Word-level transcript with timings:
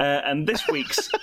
Uh, 0.00 0.22
and 0.24 0.46
this 0.48 0.66
week's. 0.68 1.08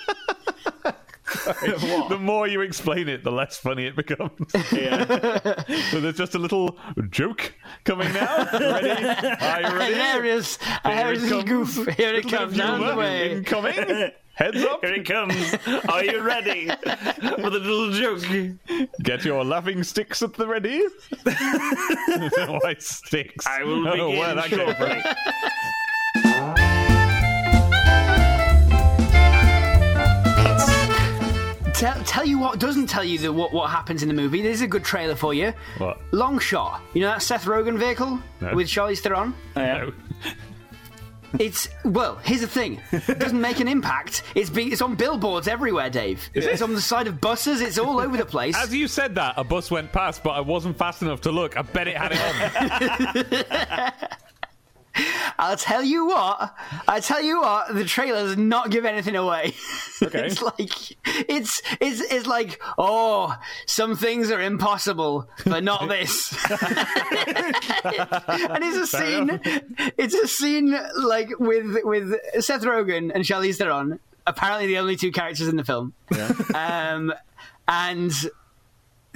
The 2.08 2.16
more 2.18 2.46
you 2.48 2.62
explain 2.62 3.06
it, 3.06 3.22
the 3.22 3.30
less 3.30 3.58
funny 3.58 3.84
it 3.84 3.94
becomes. 3.94 4.30
Yeah. 4.72 5.04
so 5.90 6.00
there's 6.00 6.16
just 6.16 6.34
a 6.34 6.38
little 6.38 6.78
joke 7.10 7.52
coming 7.84 8.10
now. 8.14 8.48
Ready? 8.50 8.88
Are 8.88 9.60
you 9.60 9.76
ready? 9.76 9.92
Hilarious, 9.94 10.56
Here 10.56 10.78
hilarious 10.84 11.24
it 11.24 11.28
comes. 11.46 11.76
goof. 11.76 11.96
Here 11.98 12.14
it 12.14 12.24
Little 12.24 12.30
bit 12.30 12.32
of 12.32 12.38
comes 12.40 12.56
down 12.56 12.80
the 12.86 12.96
way. 12.96 13.32
Incoming. 13.36 13.74
Heads 14.36 14.64
up. 14.64 14.82
Here 14.82 14.94
it 14.94 15.04
comes. 15.06 15.54
Are 15.90 16.02
you 16.04 16.22
ready 16.22 16.68
for 16.68 17.50
the 17.50 17.60
little 17.60 17.90
joke? 17.90 18.88
Get 19.02 19.22
your 19.24 19.44
laughing 19.44 19.82
sticks 19.82 20.22
at 20.22 20.32
the 20.32 20.46
ready. 20.46 20.82
Why 21.24 22.74
sticks? 22.78 23.46
I 23.46 23.64
will 23.64 23.86
I 23.86 23.96
don't 23.96 23.98
know 23.98 24.10
where 24.18 24.34
that 24.34 24.44
came 24.46 24.58
from. 24.60 24.76
shortly. 24.76 25.02
Tell, 31.78 32.02
tell 32.02 32.24
you 32.24 32.40
what 32.40 32.58
doesn't 32.58 32.88
tell 32.88 33.04
you 33.04 33.18
the, 33.18 33.32
what, 33.32 33.52
what 33.52 33.70
happens 33.70 34.02
in 34.02 34.08
the 34.08 34.14
movie. 34.14 34.42
This 34.42 34.56
is 34.56 34.62
a 34.62 34.66
good 34.66 34.84
trailer 34.84 35.14
for 35.14 35.32
you. 35.32 35.52
What? 35.78 35.98
Long 36.10 36.40
shot. 36.40 36.80
You 36.92 37.02
know 37.02 37.08
that 37.08 37.22
Seth 37.22 37.44
Rogen 37.44 37.78
vehicle 37.78 38.20
No. 38.40 38.54
with 38.54 38.66
Charlize 38.66 38.98
Theron? 38.98 39.32
Oh, 39.56 39.60
no. 39.60 39.92
It's 41.38 41.68
well. 41.84 42.16
Here's 42.24 42.40
the 42.40 42.46
thing. 42.46 42.80
It 42.90 43.18
doesn't 43.18 43.38
make 43.40 43.60
an 43.60 43.68
impact. 43.68 44.22
It's 44.34 44.48
be, 44.48 44.72
it's 44.72 44.80
on 44.80 44.94
billboards 44.94 45.46
everywhere, 45.46 45.90
Dave. 45.90 46.26
It's 46.32 46.62
on 46.62 46.72
the 46.72 46.80
side 46.80 47.06
of 47.06 47.20
buses. 47.20 47.60
It's 47.60 47.76
all 47.78 48.00
over 48.00 48.16
the 48.16 48.24
place. 48.24 48.56
As 48.56 48.74
you 48.74 48.88
said 48.88 49.14
that, 49.16 49.34
a 49.36 49.44
bus 49.44 49.70
went 49.70 49.92
past, 49.92 50.22
but 50.22 50.30
I 50.30 50.40
wasn't 50.40 50.78
fast 50.78 51.02
enough 51.02 51.20
to 51.22 51.30
look. 51.30 51.58
I 51.58 51.60
bet 51.62 51.86
it 51.86 51.98
had 51.98 52.12
it 52.14 53.32
on. 54.02 54.08
I'll 55.38 55.56
tell 55.56 55.82
you 55.84 56.06
what. 56.06 56.54
I 56.88 56.98
tell 57.00 57.22
you 57.22 57.40
what. 57.40 57.72
The 57.74 57.84
trailer 57.84 58.24
does 58.24 58.36
not 58.36 58.70
give 58.70 58.84
anything 58.84 59.16
away. 59.16 59.54
Okay. 60.00 60.26
it's 60.26 60.40
like 60.40 60.96
it's 61.28 61.60
it's 61.80 62.00
it's 62.02 62.24
like 62.28 62.60
oh, 62.78 63.36
some 63.66 63.96
things 63.96 64.30
are 64.30 64.40
impossible, 64.40 65.28
but 65.44 65.64
not 65.64 65.88
this. 65.88 66.32
and 66.48 66.62
it's 68.62 68.76
a 68.76 68.86
scene. 68.86 69.40
It's 69.98 70.14
a 70.14 70.28
scene 70.28 70.78
like 70.98 71.36
with 71.40 71.78
with 71.82 72.14
Seth 72.38 72.62
Rogen 72.62 73.10
and 73.12 73.24
Charlize 73.24 73.56
Theron. 73.56 73.98
Apparently, 74.24 74.68
the 74.68 74.78
only 74.78 74.94
two 74.94 75.10
characters 75.10 75.48
in 75.48 75.56
the 75.56 75.64
film. 75.64 75.92
Yeah. 76.12 76.32
Um, 76.54 77.12
and 77.66 78.12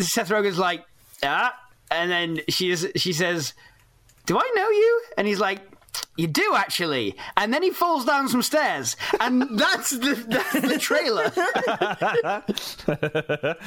Seth 0.01 0.31
Rogen's 0.31 0.59
like, 0.59 0.85
ah, 1.23 1.55
and 1.93 2.11
then 2.11 2.41
she 2.49 2.73
is, 2.73 2.91
she 2.97 3.13
says, 3.13 3.55
"Do 4.27 4.37
I 4.37 4.53
know 4.57 4.69
you?" 4.69 5.03
And 5.17 5.29
he's 5.29 5.39
like. 5.39 5.61
You 6.17 6.27
do 6.27 6.55
actually, 6.55 7.17
and 7.37 7.53
then 7.53 7.63
he 7.63 7.71
falls 7.71 8.05
down 8.05 8.29
some 8.29 8.43
stairs, 8.43 8.97
and 9.21 9.43
that's 9.59 9.91
the 9.91 10.15
that's 10.29 10.53
the 10.53 10.79
trailer. 10.79 11.33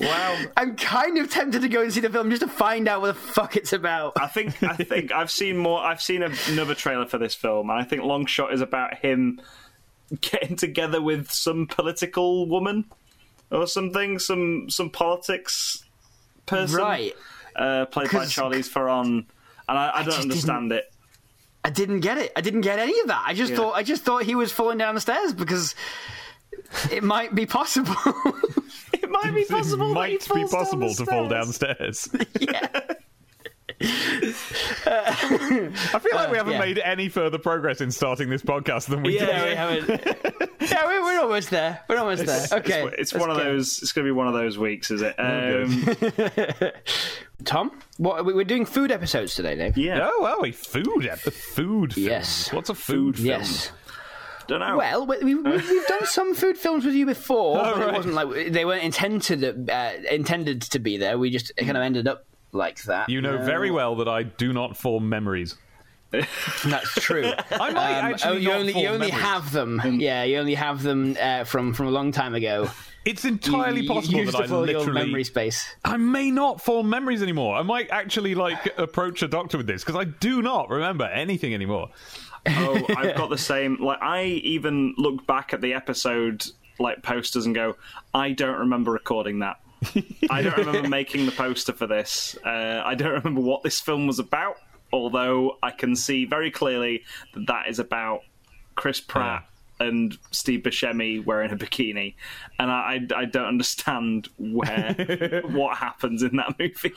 Wow. 0.00 0.44
I'm 0.56 0.76
kind 0.76 1.18
of 1.18 1.30
tempted 1.30 1.62
to 1.62 1.68
go 1.68 1.82
and 1.82 1.92
see 1.92 2.00
the 2.00 2.10
film 2.10 2.30
just 2.30 2.42
to 2.42 2.48
find 2.48 2.88
out 2.88 3.00
what 3.02 3.08
the 3.08 3.14
fuck 3.14 3.56
it's 3.56 3.72
about. 3.72 4.14
I 4.18 4.26
think 4.26 4.62
I 4.62 4.76
think 4.76 5.12
I've 5.12 5.30
seen 5.30 5.56
more. 5.56 5.80
I've 5.80 6.02
seen 6.02 6.22
another 6.22 6.74
trailer 6.74 7.06
for 7.06 7.18
this 7.18 7.34
film, 7.34 7.70
and 7.70 7.78
I 7.78 7.84
think 7.84 8.02
Long 8.02 8.26
Shot 8.26 8.52
is 8.52 8.60
about 8.60 8.98
him 8.98 9.40
getting 10.20 10.56
together 10.56 11.00
with 11.00 11.30
some 11.30 11.66
political 11.66 12.46
woman 12.46 12.86
or 13.50 13.66
something, 13.66 14.18
some 14.18 14.70
some 14.70 14.90
politics 14.90 15.84
person, 16.46 16.78
Right? 16.78 17.14
Uh, 17.54 17.84
played 17.86 18.10
by 18.10 18.24
Charlize 18.24 18.68
Theron, 18.68 19.26
and 19.68 19.78
I, 19.78 19.90
I 19.96 20.02
don't 20.02 20.20
understand 20.20 20.72
it. 20.72 20.91
I 21.64 21.70
didn't 21.70 22.00
get 22.00 22.18
it. 22.18 22.32
I 22.34 22.40
didn't 22.40 22.62
get 22.62 22.78
any 22.78 22.98
of 23.00 23.06
that. 23.08 23.22
I 23.26 23.34
just 23.34 23.50
Yeah. 23.50 23.56
thought 23.58 23.72
I 23.74 23.82
just 23.82 24.02
thought 24.02 24.24
he 24.24 24.34
was 24.34 24.50
falling 24.52 24.78
down 24.78 24.94
the 24.94 25.00
stairs 25.00 25.32
because 25.32 25.74
it 26.90 27.02
might 27.02 27.34
be 27.34 27.46
possible. 27.46 27.94
It 28.94 29.10
might 29.10 29.34
be 29.34 29.44
possible. 29.44 29.90
it 29.90 29.94
that 29.94 30.06
he 30.08 30.12
might 30.12 30.20
be 30.20 30.26
falls 30.26 30.50
down 30.50 30.60
possible 30.64 30.88
the 30.88 30.94
to 30.94 31.06
fall 31.06 31.28
stairs. 31.52 32.08
downstairs. 34.84 35.72
I 35.94 35.98
feel 35.98 36.14
like 36.16 36.30
we 36.30 36.36
haven't 36.36 36.54
yeah. 36.54 36.58
made 36.58 36.78
any 36.78 37.08
further 37.08 37.38
progress 37.38 37.80
in 37.80 37.90
starting 37.90 38.28
this 38.30 38.42
podcast 38.42 38.86
than 38.88 39.02
we 39.02 39.14
Yeah, 39.18 39.26
did. 39.26 39.28
yeah, 39.34 39.44
we 39.44 39.76
haven't. 39.76 40.50
yeah, 40.70 40.86
we're, 40.86 41.02
we're 41.02 41.20
almost 41.20 41.50
there. 41.50 41.80
We're 41.88 41.98
almost 41.98 42.26
there. 42.26 42.46
Okay, 42.60 42.84
It's, 42.84 42.94
it's 42.98 43.12
let's 43.14 43.20
one 43.26 43.30
of 43.30 43.36
those. 43.36 43.78
It's 43.82 43.92
going 43.92 44.04
to 44.06 44.08
be 44.08 44.12
one 44.16 44.28
of 44.28 44.34
those 44.34 44.58
weeks, 44.58 44.90
is 44.90 45.02
it? 45.02 45.14
Um, 45.18 46.70
Tom, 47.44 47.72
what 47.98 48.24
we- 48.24 48.34
we're 48.34 48.44
doing 48.44 48.64
food 48.66 48.90
episodes 48.92 49.34
today, 49.34 49.56
Dave. 49.56 49.76
yeah. 49.76 49.98
Oh, 50.02 50.20
well, 50.22 50.40
we 50.40 50.52
food 50.52 51.06
ep- 51.06 51.18
food. 51.20 51.94
Films. 51.94 52.06
Yes. 52.06 52.52
What's 52.52 52.70
a 52.70 52.74
food? 52.74 53.16
film? 53.16 53.26
Yes. 53.26 53.72
Don't 54.48 54.60
know. 54.60 54.76
Well, 54.76 55.06
we, 55.06 55.18
we, 55.18 55.34
we've, 55.36 55.68
we've 55.70 55.86
done 55.86 56.04
some 56.04 56.34
food 56.34 56.58
films 56.58 56.84
with 56.84 56.94
you 56.94 57.06
before, 57.06 57.58
but 57.58 57.76
right. 57.78 57.88
it 57.88 57.94
wasn't 57.94 58.14
like 58.14 58.52
they 58.52 58.64
weren't 58.64 58.82
intended 58.82 59.70
uh, 59.70 59.92
intended 60.10 60.62
to 60.62 60.78
be 60.80 60.96
there. 60.96 61.16
We 61.16 61.30
just 61.30 61.52
kind 61.56 61.76
of 61.76 61.82
ended 61.82 62.08
up 62.08 62.26
like 62.52 62.82
that. 62.84 63.08
You 63.08 63.20
know 63.20 63.38
very 63.38 63.70
well 63.70 63.96
that 63.96 64.08
I 64.08 64.22
do 64.22 64.52
not 64.52 64.76
form 64.76 65.08
memories. 65.08 65.56
That's 66.64 66.94
true. 66.96 67.32
I 67.52 67.70
might 67.70 67.98
Um, 67.98 68.04
actually 68.12 68.30
oh, 68.30 68.38
you 68.38 68.48
not 68.48 68.60
only 68.60 68.72
form 68.74 68.84
you 68.84 68.90
only 68.90 69.10
have 69.10 69.52
them. 69.52 69.80
Yeah, 69.98 70.24
you 70.24 70.38
only 70.38 70.54
have 70.54 70.82
them 70.82 71.16
uh, 71.18 71.44
from 71.44 71.72
from 71.72 71.86
a 71.86 71.90
long 71.90 72.12
time 72.12 72.34
ago. 72.34 72.68
It's 73.04 73.24
entirely 73.24 73.80
you, 73.82 73.88
possible 73.88 74.18
you 74.18 74.24
used 74.24 74.34
that 74.34 74.38
to 74.38 74.44
I 74.44 74.46
fill 74.46 74.68
your 74.68 74.78
literally 74.80 75.06
memory 75.06 75.24
space. 75.24 75.74
I 75.84 75.96
may 75.96 76.30
not 76.30 76.60
form 76.60 76.88
memories 76.88 77.22
anymore. 77.22 77.56
I 77.56 77.62
might 77.62 77.90
actually 77.90 78.34
like 78.34 78.78
approach 78.78 79.22
a 79.22 79.28
doctor 79.28 79.56
with 79.56 79.66
this 79.66 79.82
because 79.82 79.98
I 79.98 80.04
do 80.04 80.42
not 80.42 80.68
remember 80.68 81.06
anything 81.06 81.54
anymore. 81.54 81.88
oh, 82.46 82.86
I've 82.96 83.16
got 83.16 83.30
the 83.30 83.38
same. 83.38 83.82
Like, 83.82 84.00
I 84.02 84.24
even 84.24 84.94
look 84.98 85.26
back 85.26 85.52
at 85.52 85.60
the 85.60 85.74
episode 85.74 86.44
like 86.78 87.02
posters 87.02 87.46
and 87.46 87.54
go, 87.54 87.76
I 88.14 88.32
don't 88.32 88.58
remember 88.58 88.92
recording 88.92 89.40
that. 89.40 89.58
I 90.30 90.42
don't 90.42 90.56
remember 90.56 90.88
making 90.88 91.26
the 91.26 91.32
poster 91.32 91.72
for 91.72 91.86
this. 91.86 92.36
Uh, 92.44 92.82
I 92.84 92.94
don't 92.94 93.12
remember 93.12 93.40
what 93.40 93.62
this 93.62 93.80
film 93.80 94.06
was 94.06 94.18
about. 94.18 94.56
Although 94.92 95.56
I 95.62 95.70
can 95.70 95.96
see 95.96 96.26
very 96.26 96.50
clearly 96.50 97.04
that 97.34 97.46
that 97.46 97.68
is 97.68 97.78
about 97.78 98.20
Chris 98.74 99.00
Pratt 99.00 99.46
and 99.80 100.16
Steve 100.30 100.60
Buscemi 100.60 101.24
wearing 101.24 101.50
a 101.50 101.56
bikini, 101.56 102.14
and 102.58 102.70
I, 102.70 103.00
I, 103.14 103.20
I 103.20 103.24
don't 103.24 103.46
understand 103.46 104.28
where 104.38 105.42
what 105.46 105.78
happens 105.78 106.22
in 106.22 106.36
that 106.36 106.58
movie. 106.58 106.92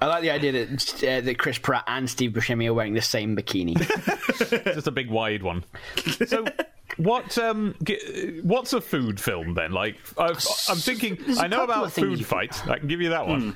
I 0.00 0.06
like 0.06 0.22
the 0.22 0.30
idea 0.30 0.52
that 0.52 1.04
uh, 1.04 1.20
that 1.22 1.38
Chris 1.38 1.58
Pratt 1.58 1.84
and 1.86 2.08
Steve 2.08 2.32
Buscemi 2.32 2.68
are 2.68 2.74
wearing 2.74 2.94
the 2.94 3.02
same 3.02 3.36
bikini. 3.36 3.78
Just 4.74 4.86
a 4.86 4.90
big 4.92 5.10
wide 5.10 5.42
one. 5.42 5.64
So. 6.26 6.44
What 6.96 7.38
um, 7.38 7.74
g- 7.82 8.40
what's 8.42 8.72
a 8.72 8.80
food 8.80 9.20
film 9.20 9.54
then? 9.54 9.72
Like, 9.72 9.96
I've, 10.18 10.44
I'm 10.68 10.76
thinking, 10.76 11.18
There's 11.24 11.38
a 11.38 11.44
I 11.44 11.46
know 11.46 11.64
about 11.64 11.92
Food 11.92 12.18
you 12.18 12.24
Fight. 12.24 12.66
I 12.68 12.78
can 12.78 12.88
give 12.88 13.00
you 13.00 13.10
that 13.10 13.26
one. 13.26 13.54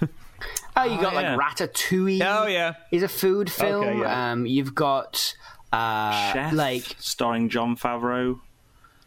oh, 0.76 0.84
you 0.84 1.00
got 1.00 1.12
yeah. 1.14 1.36
like 1.36 1.56
Ratatouille. 1.56 2.22
Oh, 2.24 2.46
yeah. 2.46 2.74
is 2.90 3.02
a 3.02 3.08
food 3.08 3.50
film. 3.50 3.84
Okay, 3.84 3.98
yeah. 4.00 4.32
Um, 4.32 4.46
you've 4.46 4.74
got 4.74 5.34
uh, 5.72 6.32
Chef, 6.32 6.52
like 6.52 6.84
starring 6.98 7.48
Jon 7.48 7.76
Favreau. 7.76 8.40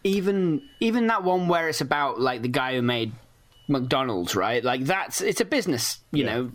even 0.03 0.61
even 0.79 1.07
that 1.07 1.23
one 1.23 1.47
where 1.47 1.67
it's 1.69 1.81
about 1.81 2.19
like 2.19 2.41
the 2.41 2.47
guy 2.47 2.75
who 2.75 2.81
made 2.81 3.13
McDonald's, 3.67 4.35
right? 4.35 4.63
Like 4.63 4.85
that's 4.85 5.21
it's 5.21 5.41
a 5.41 5.45
business, 5.45 5.99
you 6.11 6.23
know, 6.23 6.51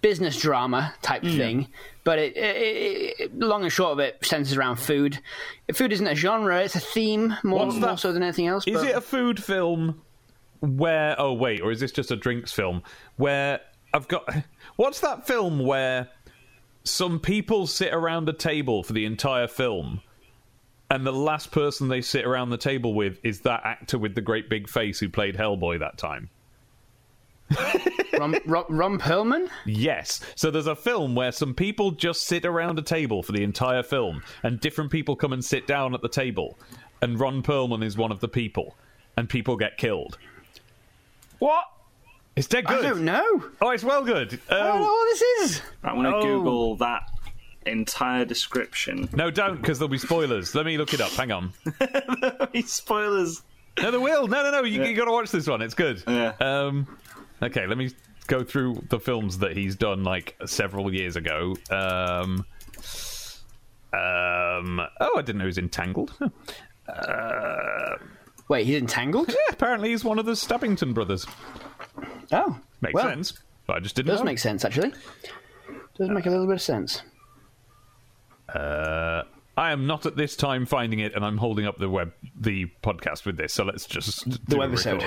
business 0.00 0.38
drama 0.38 0.94
type 1.02 1.22
thing. 1.22 1.68
But 2.04 2.18
it, 2.18 2.36
it, 2.36 3.14
it, 3.18 3.38
long 3.38 3.62
and 3.62 3.72
short 3.72 3.92
of 3.92 3.98
it 3.98 4.24
centers 4.24 4.56
around 4.56 4.76
food. 4.76 5.18
Food 5.72 5.92
isn't 5.92 6.06
a 6.06 6.14
genre; 6.14 6.62
it's 6.62 6.76
a 6.76 6.80
theme 6.80 7.36
more, 7.42 7.66
more 7.66 7.98
so 7.98 8.12
than 8.12 8.22
anything 8.22 8.46
else. 8.46 8.66
Is 8.66 8.74
but- 8.74 8.88
it 8.88 8.96
a 8.96 9.00
food 9.00 9.42
film 9.42 10.02
where? 10.60 11.16
Oh 11.18 11.32
wait, 11.32 11.60
or 11.60 11.70
is 11.70 11.80
this 11.80 11.92
just 11.92 12.10
a 12.10 12.16
drinks 12.16 12.52
film 12.52 12.82
where 13.16 13.60
I've 13.92 14.08
got? 14.08 14.28
What's 14.76 15.00
that 15.00 15.26
film 15.26 15.58
where 15.58 16.08
some 16.84 17.18
people 17.18 17.66
sit 17.66 17.92
around 17.92 18.28
a 18.28 18.32
table 18.32 18.82
for 18.84 18.92
the 18.92 19.04
entire 19.04 19.48
film, 19.48 20.00
and 20.90 21.04
the 21.04 21.12
last 21.12 21.50
person 21.50 21.88
they 21.88 22.02
sit 22.02 22.24
around 22.24 22.50
the 22.50 22.58
table 22.58 22.94
with 22.94 23.18
is 23.24 23.40
that 23.40 23.62
actor 23.64 23.98
with 23.98 24.14
the 24.14 24.20
great 24.20 24.48
big 24.48 24.68
face 24.68 25.00
who 25.00 25.08
played 25.08 25.36
Hellboy 25.36 25.80
that 25.80 25.98
time? 25.98 26.30
Ron, 28.18 28.34
Ron, 28.46 28.64
Ron 28.68 28.98
Perlman? 28.98 29.48
Yes. 29.64 30.20
So 30.34 30.50
there's 30.50 30.66
a 30.66 30.76
film 30.76 31.14
where 31.14 31.32
some 31.32 31.54
people 31.54 31.90
just 31.92 32.22
sit 32.22 32.44
around 32.44 32.78
a 32.78 32.82
table 32.82 33.22
for 33.22 33.32
the 33.32 33.42
entire 33.42 33.82
film, 33.82 34.22
and 34.42 34.60
different 34.60 34.90
people 34.90 35.16
come 35.16 35.32
and 35.32 35.44
sit 35.44 35.66
down 35.66 35.94
at 35.94 36.02
the 36.02 36.08
table, 36.08 36.58
and 37.02 37.18
Ron 37.20 37.42
Perlman 37.42 37.84
is 37.84 37.96
one 37.96 38.12
of 38.12 38.20
the 38.20 38.28
people, 38.28 38.76
and 39.16 39.28
people 39.28 39.56
get 39.56 39.76
killed. 39.78 40.18
What? 41.38 41.64
It's 42.36 42.46
dead 42.48 42.64
I 42.66 42.74
good. 42.74 42.82
don't 42.82 43.04
know. 43.04 43.44
Oh, 43.62 43.70
it's 43.70 43.84
well 43.84 44.04
good. 44.04 44.38
I 44.50 44.54
don't 44.58 44.80
know 44.80 44.86
Oh, 44.88 44.94
what 44.94 45.08
this 45.18 45.22
is. 45.50 45.62
I'm 45.82 45.94
going 45.94 46.04
to 46.10 46.16
Oh. 46.18 46.22
Google 46.22 46.76
that 46.76 47.10
entire 47.64 48.24
description. 48.24 49.08
no, 49.14 49.30
don't, 49.30 49.56
because 49.60 49.78
there'll 49.78 49.88
be 49.90 49.98
spoilers. 49.98 50.54
Let 50.54 50.66
me 50.66 50.76
look 50.78 50.92
it 50.94 51.00
up. 51.00 51.10
Hang 51.12 51.32
on. 51.32 51.52
Spoilers. 52.66 53.42
No, 53.80 53.90
there 53.90 54.00
will. 54.00 54.26
No, 54.28 54.42
no, 54.42 54.50
no. 54.50 54.62
You, 54.64 54.82
Yeah. 54.82 54.88
you 54.88 54.96
got 54.96 55.06
to 55.06 55.12
watch 55.12 55.30
this 55.30 55.46
one. 55.46 55.62
It's 55.62 55.74
good. 55.74 56.02
Yeah. 56.06 56.32
Um, 56.40 56.86
okay, 57.42 57.66
let 57.66 57.76
me 57.76 57.90
go 58.26 58.44
through 58.44 58.84
the 58.90 59.00
films 59.00 59.38
that 59.38 59.56
he's 59.56 59.76
done 59.76 60.04
like 60.04 60.36
several 60.46 60.92
years 60.92 61.16
ago. 61.16 61.54
Um, 61.70 62.44
um, 63.92 64.80
oh, 65.00 65.14
I 65.16 65.22
didn't 65.22 65.38
know 65.38 65.44
he 65.44 65.48
was 65.48 65.58
in 65.58 65.68
Tangled. 65.68 66.12
Wait, 68.48 68.66
he's 68.66 68.76
in 68.76 68.86
Tangled? 68.86 69.28
Yeah, 69.28 69.34
apparently 69.50 69.90
he's 69.90 70.04
one 70.04 70.18
of 70.18 70.26
the 70.26 70.32
Stabbington 70.32 70.94
brothers. 70.94 71.26
Oh, 72.32 72.58
Makes 72.80 72.94
well, 72.94 73.04
sense. 73.08 73.32
I 73.68 73.80
just 73.80 73.96
didn't 73.96 74.08
Does 74.08 74.20
know. 74.20 74.26
make 74.26 74.38
sense 74.38 74.64
actually. 74.64 74.92
Does 75.98 76.10
make 76.10 76.26
a 76.26 76.30
little 76.30 76.46
bit 76.46 76.56
of 76.56 76.62
sense. 76.62 77.02
Uh, 78.54 79.22
I 79.56 79.72
am 79.72 79.86
not 79.86 80.04
at 80.04 80.16
this 80.16 80.36
time 80.36 80.66
finding 80.66 80.98
it, 80.98 81.14
and 81.14 81.24
I'm 81.24 81.38
holding 81.38 81.66
up 81.66 81.78
the 81.78 81.88
web, 81.88 82.12
the 82.38 82.66
podcast 82.82 83.24
with 83.24 83.36
this. 83.38 83.54
So 83.54 83.64
let's 83.64 83.86
just 83.86 84.24
the 84.48 84.56
webisode. 84.56 85.02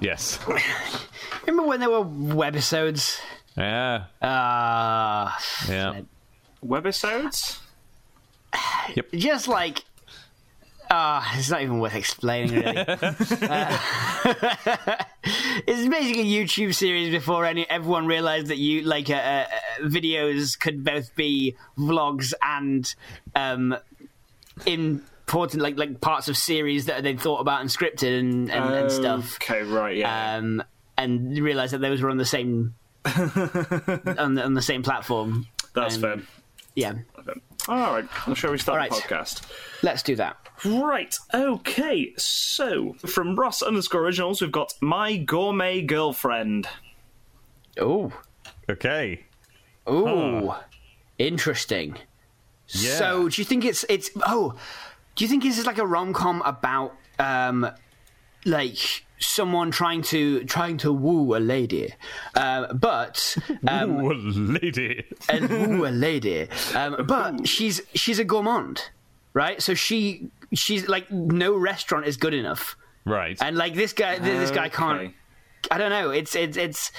Yes. 0.00 0.38
Remember 1.46 1.68
when 1.68 1.80
there 1.80 1.90
were 1.90 2.04
webisodes? 2.04 3.20
Yeah. 3.56 4.04
Ah, 4.22 5.38
Yeah. 5.68 6.00
Webisodes? 6.64 7.58
Yep. 8.94 9.12
just 9.12 9.48
like 9.48 9.84
ah, 10.90 11.38
it's 11.38 11.50
not 11.50 11.62
even 11.62 11.78
worth 11.80 11.94
explaining 11.94 12.54
really. 12.54 12.84
Uh, 13.44 13.78
it's 15.66 15.88
basically 15.88 16.22
a 16.22 16.44
YouTube 16.44 16.74
series 16.74 17.10
before 17.10 17.44
any 17.44 17.68
everyone 17.68 18.06
realized 18.06 18.46
that 18.46 18.58
you 18.58 18.82
like 18.82 19.10
uh, 19.10 19.14
uh, 19.14 19.46
videos 19.82 20.58
could 20.58 20.84
both 20.84 21.14
be 21.14 21.56
vlogs 21.78 22.32
and 22.42 22.94
um, 23.34 23.76
important 24.66 25.62
like 25.62 25.76
like 25.76 26.00
parts 26.00 26.28
of 26.28 26.36
series 26.36 26.86
that 26.86 27.02
they'd 27.02 27.20
thought 27.20 27.40
about 27.40 27.60
and 27.60 27.70
scripted 27.70 28.18
and 28.18 28.50
and, 28.50 28.74
and 28.74 28.92
stuff. 28.92 29.36
Okay, 29.36 29.62
right, 29.62 29.96
yeah. 29.96 30.36
Um, 30.36 30.62
and 30.96 31.36
realized 31.38 31.72
that 31.72 31.80
those 31.80 32.00
were 32.00 32.10
on 32.10 32.16
the 32.16 32.24
same 32.24 32.74
on, 33.04 34.34
the, 34.34 34.42
on 34.44 34.54
the 34.54 34.62
same 34.62 34.82
platform. 34.82 35.46
That's 35.74 35.96
and- 35.96 36.02
fair. 36.02 36.16
Yeah, 36.76 36.94
All 37.68 37.94
right, 37.94 38.04
well, 38.26 38.34
shall 38.34 38.50
we 38.50 38.58
start 38.58 38.80
All 38.90 38.98
the 38.98 39.02
podcast? 39.02 39.42
let's 39.82 40.02
do 40.02 40.16
that. 40.16 40.36
Right, 40.64 41.14
okay, 41.32 42.12
so 42.16 42.94
from 43.06 43.36
Ross 43.36 43.62
underscore 43.62 44.02
originals, 44.02 44.40
we've 44.40 44.52
got 44.52 44.74
My 44.80 45.16
Gourmet 45.16 45.80
Girlfriend. 45.82 46.68
Oh. 47.80 48.12
Okay. 48.68 49.24
Ooh, 49.88 50.52
interesting. 51.18 51.96
Yeah. 52.68 52.96
So, 52.96 53.28
do 53.28 53.40
you 53.40 53.44
think 53.44 53.64
it's 53.64 53.84
it's? 53.88 54.10
Oh, 54.26 54.54
do 55.16 55.24
you 55.24 55.28
think 55.28 55.42
this 55.42 55.58
is 55.58 55.66
like 55.66 55.78
a 55.78 55.86
rom 55.86 56.12
com 56.12 56.40
about 56.42 56.94
um, 57.18 57.70
like 58.46 59.04
someone 59.26 59.70
trying 59.70 60.02
to 60.02 60.44
trying 60.44 60.76
to 60.78 60.92
woo 60.92 61.36
a 61.36 61.38
lady, 61.38 61.94
uh, 62.34 62.72
but 62.74 63.36
um, 63.68 64.04
Ooh, 64.04 64.14
lady. 64.14 65.04
and 65.28 65.48
woo 65.48 65.86
a 65.86 65.90
lady, 65.90 66.48
um, 66.74 67.04
but 67.06 67.46
she's 67.48 67.80
she's 67.94 68.18
a 68.18 68.24
gourmand, 68.24 68.90
right? 69.32 69.60
So 69.62 69.74
she 69.74 70.30
she's 70.52 70.88
like 70.88 71.10
no 71.10 71.56
restaurant 71.56 72.06
is 72.06 72.16
good 72.16 72.34
enough, 72.34 72.76
Right. 73.04 73.36
and 73.40 73.56
like 73.56 73.74
this 73.74 73.92
guy 73.92 74.18
this 74.18 74.50
guy 74.50 74.68
can't. 74.68 75.12
I 75.70 75.78
don't 75.78 75.90
know. 75.90 76.10
It's 76.10 76.34
it's 76.36 76.56
it's. 76.56 76.92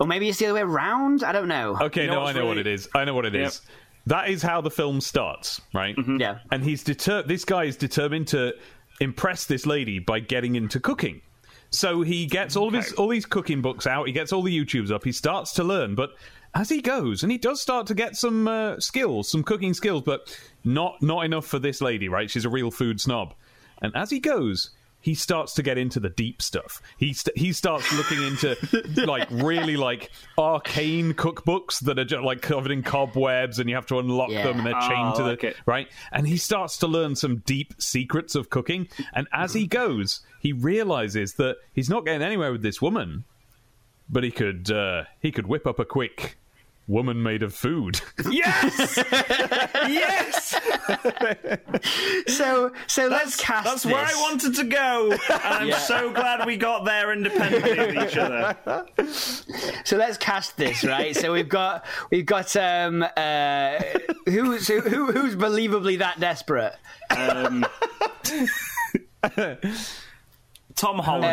Or 0.00 0.08
maybe 0.08 0.28
it's 0.28 0.38
the 0.40 0.46
other 0.46 0.54
way 0.54 0.62
around. 0.62 1.22
I 1.22 1.30
don't 1.30 1.46
know. 1.46 1.78
okay, 1.82 2.02
You 2.02 2.06
know 2.08 2.14
no, 2.14 2.20
I 2.20 2.24
what's 2.24 2.36
know 2.36 2.46
what 2.46 2.58
it 2.58 2.66
is. 2.66 2.88
I 2.96 3.04
know 3.04 3.14
what 3.14 3.24
it 3.26 3.34
is. 3.36 3.60
Yep. 3.64 3.74
That 4.06 4.28
is 4.28 4.42
how 4.42 4.60
the 4.60 4.70
film 4.70 5.00
starts, 5.00 5.60
right? 5.72 5.94
Yeah. 6.18 6.40
And 6.50 6.64
he's 6.64 6.82
deter. 6.82 7.22
This 7.22 7.44
guy 7.44 7.64
is 7.64 7.76
determined 7.76 8.26
to 8.28 8.54
impress 9.00 9.44
this 9.44 9.66
lady 9.66 9.98
by 9.98 10.20
getting 10.20 10.56
into 10.56 10.80
cooking. 10.80 11.20
So 11.70 12.02
he 12.02 12.26
gets 12.26 12.56
all 12.56 12.68
of 12.68 12.74
his 12.74 12.92
all 12.92 13.08
these 13.08 13.26
cooking 13.26 13.60
books 13.60 13.86
out. 13.86 14.06
He 14.06 14.12
gets 14.12 14.32
all 14.32 14.42
the 14.42 14.56
YouTubes 14.56 14.92
up. 14.92 15.04
He 15.04 15.12
starts 15.12 15.52
to 15.54 15.64
learn, 15.64 15.94
but 15.94 16.10
as 16.54 16.68
he 16.68 16.80
goes, 16.80 17.24
and 17.24 17.32
he 17.32 17.38
does 17.38 17.60
start 17.60 17.86
to 17.88 17.94
get 17.94 18.16
some 18.16 18.46
uh, 18.46 18.78
skills, 18.78 19.28
some 19.28 19.42
cooking 19.42 19.74
skills, 19.74 20.02
but 20.02 20.38
not 20.62 21.02
not 21.02 21.24
enough 21.24 21.46
for 21.46 21.58
this 21.58 21.80
lady. 21.80 22.08
Right? 22.08 22.30
She's 22.30 22.44
a 22.44 22.50
real 22.50 22.70
food 22.70 23.00
snob. 23.00 23.34
And 23.82 23.94
as 23.96 24.10
he 24.10 24.20
goes, 24.20 24.70
he 25.04 25.14
starts 25.14 25.52
to 25.52 25.62
get 25.62 25.76
into 25.76 26.00
the 26.00 26.08
deep 26.08 26.40
stuff. 26.40 26.80
He 26.96 27.12
st- 27.12 27.36
he 27.36 27.52
starts 27.52 27.92
looking 27.94 28.22
into 28.22 28.56
like 29.06 29.28
really 29.30 29.76
like 29.76 30.10
arcane 30.38 31.12
cookbooks 31.12 31.80
that 31.80 31.98
are 31.98 32.06
just 32.06 32.22
like 32.24 32.40
covered 32.40 32.70
in 32.72 32.82
cobwebs, 32.82 33.58
and 33.58 33.68
you 33.68 33.74
have 33.74 33.84
to 33.88 33.98
unlock 33.98 34.30
Yeah. 34.30 34.44
them, 34.44 34.56
and 34.58 34.66
they're 34.66 34.80
chained 34.80 35.12
Oh, 35.12 35.16
to 35.18 35.22
the 35.24 35.28
like 35.30 35.44
it. 35.44 35.56
right? 35.66 35.88
And 36.10 36.26
he 36.26 36.38
starts 36.38 36.78
to 36.78 36.86
learn 36.86 37.16
some 37.16 37.42
deep 37.44 37.74
secrets 37.78 38.34
of 38.34 38.48
cooking. 38.48 38.88
And 39.12 39.28
as 39.30 39.52
he 39.52 39.66
goes, 39.66 40.20
he 40.40 40.54
realizes 40.54 41.34
that 41.34 41.56
he's 41.74 41.90
not 41.90 42.06
getting 42.06 42.22
anywhere 42.22 42.50
with 42.52 42.62
this 42.62 42.80
woman, 42.80 43.24
but 44.08 44.24
he 44.24 44.30
could 44.30 44.70
uh, 44.70 45.04
he 45.20 45.30
could 45.30 45.46
whip 45.46 45.66
up 45.66 45.78
a 45.78 45.84
quick 45.84 46.38
woman 46.86 47.22
made 47.22 47.42
of 47.42 47.54
food. 47.54 48.00
Yes! 48.30 48.98
yes! 49.88 50.60
So 52.28 52.72
so 52.86 53.06
let's 53.08 53.36
cast 53.36 53.64
That's 53.64 53.82
this. 53.84 53.92
where 53.92 54.04
I 54.04 54.14
wanted 54.20 54.54
to 54.56 54.64
go, 54.64 55.10
and 55.12 55.20
I'm 55.44 55.68
Yeah. 55.68 55.78
so 55.78 56.12
glad 56.12 56.46
we 56.46 56.56
got 56.56 56.84
there 56.84 57.12
independently 57.12 57.78
of 57.78 58.08
each 58.08 58.16
other. 58.16 58.56
So 59.84 59.96
let's 59.96 60.16
cast 60.18 60.56
this, 60.56 60.84
right? 60.84 61.14
so 61.16 61.32
we've 61.32 61.48
got 61.48 61.84
we've 62.10 62.26
got 62.26 62.54
um 62.56 63.02
uh 63.16 63.80
who's 64.26 64.68
who, 64.68 64.80
who 64.80 65.12
who's 65.12 65.36
believably 65.36 65.98
that 65.98 66.20
desperate? 66.20 66.74
Um, 67.10 67.64
Tom 70.84 70.98
Holland. 70.98 71.24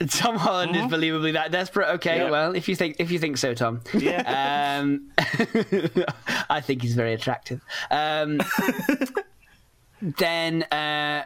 Uh, 0.00 0.06
Tom 0.08 0.36
Holland 0.36 0.74
is 0.76 0.82
believably 0.84 1.34
that 1.34 1.52
desperate. 1.52 1.88
Okay, 1.96 2.18
Yeah. 2.18 2.30
well, 2.30 2.54
if 2.56 2.68
you 2.68 2.74
think 2.74 2.96
if 2.98 3.10
you 3.10 3.18
think 3.18 3.36
so, 3.38 3.54
Tom. 3.54 3.80
yeah. 3.94 4.80
Um, 4.80 5.10
I 6.50 6.60
think 6.60 6.82
he's 6.82 6.94
very 6.94 7.12
attractive. 7.14 7.60
Um, 7.90 8.40
then, 10.02 10.62
uh, 10.64 11.24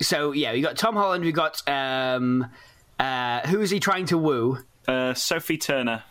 so 0.00 0.32
yeah, 0.32 0.52
we 0.52 0.60
got 0.60 0.76
Tom 0.76 0.94
Holland. 0.96 1.24
We 1.24 1.32
got 1.32 1.62
um, 1.68 2.46
uh, 2.98 3.40
who 3.46 3.60
is 3.60 3.70
he 3.70 3.80
trying 3.80 4.06
to 4.06 4.18
woo? 4.18 4.58
Uh, 4.88 5.14
Sophie 5.14 5.58
Turner. 5.58 6.02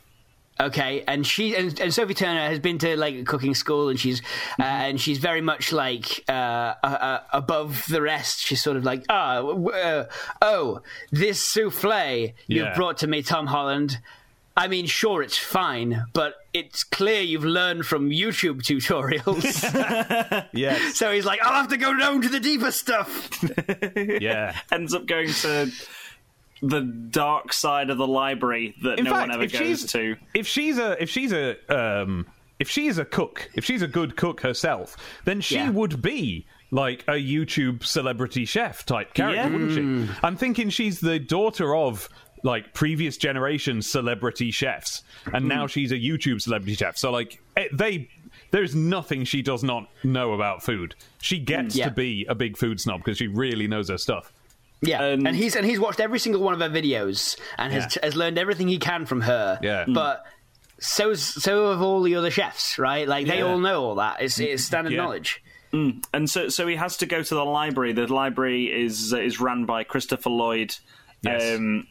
Okay, 0.57 1.03
and 1.05 1.27
she 1.27 1.53
and, 1.55 1.77
and 1.81 1.93
Sophie 1.93 2.13
Turner 2.13 2.47
has 2.47 2.59
been 2.59 2.77
to 2.77 2.95
like 2.95 3.15
a 3.15 3.23
cooking 3.23 3.53
school, 3.55 3.89
and 3.89 3.99
she's 3.99 4.21
uh, 4.57 4.63
and 4.63 5.01
she's 5.01 5.17
very 5.17 5.41
much 5.41 5.73
like 5.73 6.23
uh, 6.29 6.31
uh, 6.31 6.75
uh, 6.85 7.19
above 7.33 7.83
the 7.89 8.01
rest. 8.01 8.39
She's 8.39 8.61
sort 8.61 8.77
of 8.77 8.85
like, 8.85 9.03
ah, 9.09 9.41
w- 9.41 9.69
uh, 9.71 10.05
oh, 10.41 10.81
this 11.11 11.41
souffle 11.43 11.89
Yeah. 11.91 12.31
you've 12.47 12.75
brought 12.75 12.99
to 12.99 13.07
me, 13.07 13.21
Tom 13.21 13.47
Holland. 13.47 13.97
I 14.57 14.69
mean, 14.69 14.85
sure, 14.85 15.21
it's 15.21 15.37
fine, 15.37 16.05
but 16.13 16.35
it's 16.53 16.85
clear 16.85 17.19
you've 17.19 17.43
learned 17.43 17.85
from 17.85 18.09
YouTube 18.09 18.61
tutorials. 18.61 19.43
yes. 20.53 20.95
so 20.97 21.11
he's 21.11 21.25
like, 21.25 21.41
I'll 21.43 21.55
have 21.55 21.67
to 21.67 21.77
go 21.77 21.93
down 21.97 22.21
to 22.21 22.29
the 22.29 22.39
deeper 22.39 22.71
stuff. 22.71 23.29
Yeah. 24.21 24.57
Ends 24.71 24.93
up 24.93 25.05
going 25.05 25.27
to 25.29 25.69
the 26.61 26.81
dark 26.81 27.51
side 27.53 27.89
of 27.89 27.97
the 27.97 28.07
library 28.07 28.75
that 28.83 28.97
In 28.99 29.05
no 29.05 29.11
fact, 29.11 29.27
one 29.29 29.31
ever 29.35 29.43
if 29.43 29.51
goes 29.51 29.61
she's 29.61 29.91
to. 29.91 30.15
if 30.33 30.47
she's 30.47 30.77
a 30.77 31.01
if 31.01 31.09
she's 31.09 31.31
a 31.33 31.55
um 31.73 32.25
if 32.59 32.69
she's 32.69 32.97
a 32.97 33.03
cook, 33.05 33.49
if 33.55 33.65
she's 33.65 33.81
a 33.81 33.87
good 33.87 34.15
cook 34.15 34.39
herself, 34.41 34.95
then 35.25 35.41
she 35.41 35.55
Yeah. 35.55 35.69
would 35.71 36.01
be 36.01 36.45
like 36.71 37.03
a 37.07 37.11
YouTube 37.13 37.83
celebrity 37.83 38.45
chef 38.45 38.85
type 38.85 39.13
character, 39.13 39.35
Yeah. 39.41 39.49
wouldn't 39.49 39.71
Mm. 39.71 40.07
she? 40.07 40.13
I'm 40.23 40.35
thinking 40.37 40.69
she's 40.69 40.99
the 41.01 41.19
daughter 41.19 41.75
of 41.75 42.07
like 42.43 42.73
previous 42.73 43.17
generation 43.17 43.81
celebrity 43.81 44.51
chefs, 44.51 45.03
and 45.33 45.45
Mm. 45.45 45.49
now 45.49 45.67
she's 45.67 45.91
a 45.91 45.95
YouTube 45.99 46.41
celebrity 46.41 46.75
chef. 46.75 46.97
So 46.97 47.11
like 47.11 47.41
eh, 47.57 47.67
they. 47.73 48.07
There's 48.51 48.75
nothing 48.75 49.23
she 49.25 49.41
does 49.41 49.63
not 49.63 49.89
know 50.03 50.33
about 50.33 50.63
food. 50.63 50.95
She 51.21 51.39
gets 51.39 51.75
Yeah. 51.75 51.85
to 51.89 51.91
be 51.91 52.25
a 52.29 52.35
big 52.35 52.57
food 52.57 52.79
snob 52.79 53.01
because 53.01 53.17
she 53.17 53.27
really 53.27 53.67
knows 53.67 53.89
her 53.89 53.97
stuff. 53.97 54.31
Yeah, 54.81 55.03
And- 55.03 55.27
and, 55.27 55.35
he's 55.35 55.55
and 55.55 55.65
he's 55.65 55.79
watched 55.79 55.99
every 55.99 56.19
single 56.19 56.41
one 56.41 56.53
of 56.53 56.59
her 56.59 56.69
videos 56.69 57.37
and 57.57 57.71
has 57.73 57.95
Yeah. 57.95 58.05
has 58.05 58.15
learned 58.15 58.37
everything 58.37 58.67
he 58.67 58.77
can 58.77 59.05
from 59.05 59.21
her. 59.21 59.57
Yeah. 59.61 59.85
but 59.87 60.23
so 60.79 61.13
so 61.13 61.71
have 61.71 61.81
all 61.81 62.01
the 62.01 62.15
other 62.15 62.29
chefs, 62.29 62.77
right? 62.77 63.07
Like 63.07 63.27
they 63.27 63.37
Yeah. 63.37 63.45
all 63.45 63.57
know 63.59 63.83
all 63.83 63.95
that. 63.95 64.21
It's 64.21 64.39
it's 64.39 64.63
standard 64.63 64.91
Yeah. 64.93 64.97
knowledge. 65.01 65.41
And 66.13 66.29
so, 66.29 66.47
so 66.47 66.65
he 66.67 66.77
has 66.77 66.95
to 66.97 67.05
go 67.05 67.21
to 67.21 67.35
the 67.35 67.43
library. 67.43 67.91
The 67.91 68.07
library 68.13 68.65
is 68.67 69.11
is 69.11 69.41
run 69.41 69.65
by 69.65 69.83
Christopher 69.83 70.29
Lloyd. 70.29 70.75
Yes. 71.21 71.57
Um, 71.57 71.87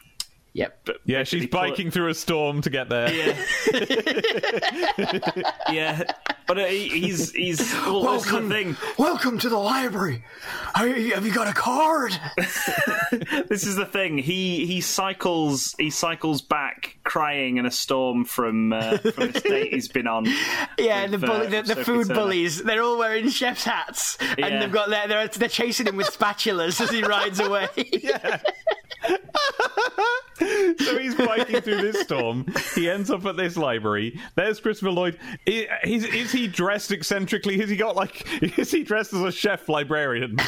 Yep. 0.56 0.88
Yeah, 1.04 1.24
she's 1.24 1.40
basically 1.42 1.46
put- 1.48 1.70
biking 1.70 1.90
through 1.90 2.08
a 2.10 2.14
storm 2.14 2.60
to 2.62 2.70
get 2.70 2.88
there. 2.88 3.10
Yeah, 5.70 6.04
but 6.46 6.58
uh, 6.58 6.64
he- 6.66 6.88
he's 6.88 7.32
he's 7.32 7.72
well, 7.86 8.18
the 8.18 8.48
thing. 8.48 8.76
welcome 8.98 9.38
to 9.38 9.48
the 9.48 9.56
library. 9.58 10.24
Have 10.74 11.24
you 11.26 11.32
got 11.32 11.48
a 11.48 11.52
card? 11.52 12.12
This 13.48 13.64
is 13.66 13.76
the 13.76 13.86
thing. 13.86 14.18
He 14.18 14.66
he 14.66 14.80
cycles 14.80 15.74
he 15.78 15.90
cycles 15.90 16.42
back 16.42 16.96
crying 17.04 17.58
in 17.58 17.66
a 17.66 17.70
storm 17.70 18.24
from 18.24 18.72
uh, 18.72 18.98
from 18.98 19.30
this 19.30 19.42
date 19.42 19.72
he's 19.72 19.88
been 19.88 20.06
on. 20.08 20.26
Yeah, 20.78 21.06
the, 21.06 21.18
bully, 21.18 21.46
uh, 21.46 21.62
the, 21.62 21.74
the 21.74 21.84
food 21.84 22.08
Turner. 22.08 22.20
bullies. 22.20 22.62
They're 22.62 22.82
all 22.82 22.98
wearing 22.98 23.28
chef's 23.28 23.64
hats, 23.64 24.18
Yeah. 24.36 24.46
and 24.46 24.62
they've 24.62 24.72
got 24.72 24.90
their, 24.90 25.06
they're 25.06 25.28
they're 25.28 25.48
chasing 25.48 25.86
him 25.86 25.96
with 25.96 26.08
spatulas 26.08 26.80
as 26.80 26.90
he 26.90 27.02
rides 27.04 27.38
away. 27.40 27.68
So 30.38 30.98
he's 30.98 31.14
biking 31.14 31.60
through 31.60 31.80
this 31.82 32.00
storm. 32.00 32.46
He 32.74 32.88
ends 32.90 33.10
up 33.10 33.24
at 33.26 33.36
this 33.36 33.56
library. 33.56 34.20
There's 34.34 34.60
Christopher 34.60 34.90
Lloyd. 34.90 35.18
I- 35.48 35.68
Is, 35.84 36.04
is 36.04 36.32
he 36.32 36.48
dressed 36.48 36.90
eccentrically? 36.90 37.58
Has 37.60 37.70
he 37.70 37.76
got 37.76 37.96
like? 37.96 38.26
Is 38.58 38.70
he 38.70 38.82
dressed 38.82 39.12
as 39.12 39.20
a 39.22 39.32
chef 39.32 39.68
librarian? 39.68 40.36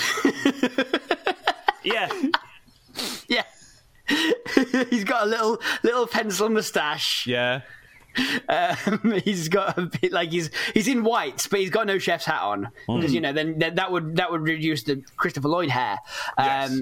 Yeah, 1.84 2.08
Yeah. 3.28 3.44
he's 4.90 5.04
got 5.04 5.22
a 5.22 5.26
little 5.26 5.60
little 5.84 6.06
pencil 6.08 6.48
moustache. 6.48 7.26
Yeah. 7.28 7.60
Um, 8.48 9.20
he's 9.24 9.48
got 9.48 9.76
a 9.78 9.82
bit 9.82 10.10
like 10.10 10.30
he's 10.30 10.50
he's 10.74 10.88
in 10.88 11.04
whites, 11.04 11.46
but 11.46 11.60
he's 11.60 11.70
got 11.70 11.86
no 11.86 11.98
chef's 11.98 12.24
hat 12.24 12.42
on 12.42 12.68
Hmm. 12.86 12.96
because 12.96 13.14
you 13.14 13.20
know 13.20 13.32
then, 13.32 13.58
then 13.58 13.76
that 13.76 13.92
would 13.92 14.16
that 14.16 14.32
would 14.32 14.42
reduce 14.42 14.82
the 14.84 15.02
Christopher 15.16 15.48
Lloyd 15.48 15.68
hair. 15.70 15.98
Yes. 16.38 16.80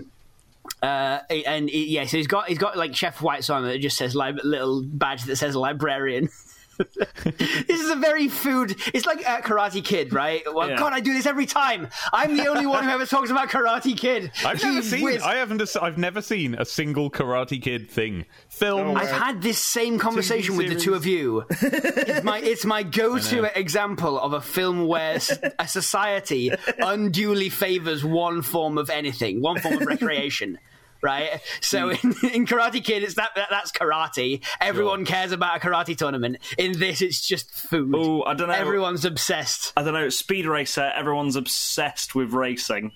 Uh, 0.82 1.20
and 1.30 1.70
yeah, 1.70 2.04
so 2.06 2.16
he's 2.16 2.26
got 2.26 2.48
he's 2.48 2.58
got 2.58 2.76
like 2.76 2.94
chef 2.94 3.20
whites 3.22 3.50
on 3.50 3.64
that 3.64 3.78
just 3.78 3.96
says 3.96 4.14
li- 4.14 4.38
little 4.42 4.82
badge 4.82 5.24
that 5.24 5.36
says 5.36 5.56
librarian. 5.56 6.28
this 6.78 7.80
is 7.80 7.90
a 7.90 7.96
very 7.96 8.28
food. 8.28 8.76
It's 8.92 9.06
like 9.06 9.28
uh, 9.28 9.40
Karate 9.40 9.84
Kid, 9.84 10.12
right? 10.12 10.42
Well, 10.52 10.68
Yeah. 10.70 10.76
God, 10.78 10.92
I 10.92 11.00
do 11.00 11.12
this 11.14 11.26
every 11.26 11.46
time. 11.46 11.88
I'm 12.12 12.36
the 12.36 12.46
only 12.48 12.66
one 12.66 12.84
who 12.84 12.90
ever 12.90 13.06
talks 13.06 13.30
about 13.30 13.48
Karate 13.48 13.96
Kid. 13.96 14.32
I've 14.44 14.62
never 14.62 14.82
seen. 14.82 15.02
whiz. 15.04 15.22
I 15.22 15.36
haven't. 15.36 15.62
I've 15.80 15.98
never 15.98 16.20
seen 16.22 16.54
a 16.54 16.64
single 16.64 17.10
Karate 17.10 17.60
Kid 17.60 17.90
thing. 17.90 18.26
Film. 18.48 18.96
I've 18.96 19.10
had 19.10 19.42
this 19.42 19.58
same 19.58 19.98
conversation 19.98 20.56
with 20.56 20.68
the 20.68 20.76
two 20.78 20.94
of 20.94 21.06
you. 21.06 21.44
It's 21.50 22.24
my 22.24 22.38
it's 22.38 22.64
my 22.64 22.82
go-to 22.94 23.58
example 23.58 24.18
of 24.18 24.32
a 24.32 24.40
film 24.40 24.86
where 24.86 25.18
a 25.58 25.68
society 25.68 26.50
unduly 26.78 27.48
favors 27.48 28.04
one 28.04 28.42
form 28.42 28.78
of 28.78 28.90
anything, 28.90 29.40
one 29.40 29.58
form 29.60 29.74
of 29.80 29.86
recreation. 29.86 30.58
Right, 31.04 31.42
so 31.60 31.94
hmm. 31.94 32.12
in, 32.24 32.30
in 32.30 32.46
Karate 32.46 32.82
Kid, 32.82 33.02
it's 33.02 33.14
that, 33.16 33.32
that 33.36 33.48
that's 33.50 33.70
karate. 33.70 34.42
Everyone 34.58 35.04
cares 35.04 35.32
about 35.32 35.58
a 35.58 35.60
karate 35.60 35.94
tournament. 35.94 36.38
In 36.56 36.78
this, 36.78 37.02
it's 37.02 37.26
just 37.26 37.50
food. 37.50 37.94
Ooh, 37.94 38.22
I 38.24 38.32
don't 38.32 38.48
know. 38.48 38.54
Everyone's 38.54 39.04
obsessed. 39.04 39.74
I 39.76 39.82
don't 39.82 39.92
know. 39.92 40.08
Speed 40.08 40.46
Racer. 40.46 40.90
Everyone's 40.96 41.36
obsessed 41.36 42.14
with 42.14 42.32
racing. 42.32 42.92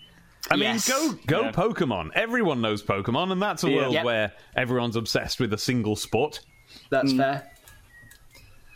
I 0.51 0.55
mean, 0.55 0.63
Yes. 0.63 0.89
go 0.89 1.19
go 1.27 1.41
Yeah. 1.43 1.53
Pokemon. 1.53 2.13
Everyone 2.15 2.63
knows 2.63 2.83
Pokemon, 2.83 3.31
and 3.31 3.43
that's 3.43 3.63
a 3.65 3.69
Yeah. 3.71 3.77
world 3.77 3.93
Yep. 3.93 4.05
where 4.07 4.33
everyone's 4.57 4.97
obsessed 4.97 5.39
with 5.39 5.53
a 5.53 5.59
single 5.59 5.95
sport. 5.95 6.41
That's 6.91 7.13
hmm. 7.13 7.19
fair. 7.19 7.51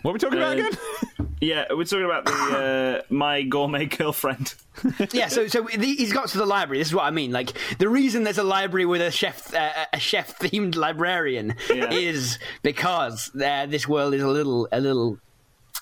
What 0.02 0.11
are 0.11 0.14
we 0.14 0.18
talking 0.18 0.38
about 0.38 0.59
Uh, 0.59 0.66
again? 0.66 0.78
Yeah, 1.42 1.64
we're 1.71 1.82
talking 1.82 2.04
about 2.04 2.25
the 2.25 2.32
uh, 2.32 3.02
my 3.12 3.42
gourmet 3.42 3.87
girlfriend. 3.87 4.54
yeah, 5.12 5.26
so 5.26 5.49
so 5.49 5.62
the, 5.76 5.92
he's 5.97 6.12
got 6.12 6.28
to 6.28 6.38
the 6.38 6.47
library. 6.47 6.78
This 6.78 6.87
is 6.88 6.94
what 6.94 7.02
I 7.04 7.11
mean. 7.11 7.32
Like 7.32 7.50
the 7.78 7.88
reason 7.88 8.23
there's 8.23 8.38
a 8.38 8.44
library 8.44 8.87
with 8.87 9.00
a 9.02 9.11
chef 9.11 9.52
uh, 9.52 9.87
a 9.92 9.99
chef 9.99 10.38
themed 10.38 10.76
librarian 10.76 11.56
Yeah. 11.68 11.90
is 11.90 12.38
because 12.62 13.32
uh, 13.35 13.66
this 13.66 13.88
world 13.88 14.14
is 14.14 14.23
a 14.23 14.28
little 14.28 14.68
a 14.71 14.80
little 14.80 15.18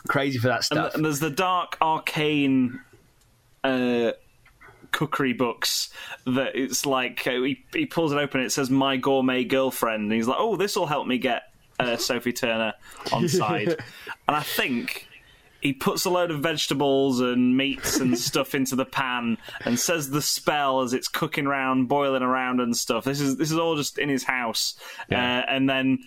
crazy 0.09 0.39
for 0.39 0.47
that 0.49 0.55
And, 0.57 0.65
stuff. 0.65 0.95
and 0.95 1.05
there's 1.05 1.21
the 1.21 1.29
dark 1.29 1.77
arcane 1.83 2.81
uh, 3.62 4.12
cookery 4.93 5.35
books 5.35 5.91
that 6.25 6.53
it's 6.57 6.87
like 6.87 7.27
uh, 7.27 7.33
he, 7.33 7.62
he 7.75 7.85
pulls 7.85 8.12
it 8.12 8.17
open. 8.17 8.41
It 8.41 8.49
says 8.50 8.71
"My 8.71 8.97
Gourmet 8.97 9.45
Girlfriend," 9.45 10.05
and 10.05 10.12
he's 10.15 10.27
like, 10.27 10.39
"Oh, 10.41 10.57
this 10.57 10.75
will 10.75 10.87
help 10.87 11.07
me 11.07 11.19
get 11.19 11.43
uh, 11.81 11.97
Sophie 11.97 12.33
Turner 12.33 12.75
on 13.13 13.29
side." 13.41 13.69
and 14.29 14.37
I 14.37 14.41
think 14.43 15.07
he 15.61 15.73
puts 15.75 16.05
a 16.07 16.11
load 16.11 16.31
of 16.31 16.41
vegetables 16.41 17.21
and 17.21 17.55
meats 17.57 17.99
and 17.99 18.17
stuff 18.29 18.55
into 18.55 18.75
the 18.77 18.85
pan 18.87 19.37
and 19.67 19.79
says 19.79 20.09
the 20.11 20.23
spell 20.23 20.81
as 20.81 20.95
it's 20.95 21.07
cooking 21.09 21.47
around, 21.47 21.87
boiling 21.87 22.23
around 22.23 22.61
and 22.61 22.75
stuff. 22.77 23.05
This 23.05 23.21
is 23.21 23.37
this 23.37 23.51
is 23.51 23.59
all 23.59 23.77
just 23.77 23.99
in 23.99 24.09
his 24.09 24.25
house, 24.25 24.75
Yeah. 25.11 25.41
uh, 25.41 25.45
and 25.53 25.69
then 25.69 25.99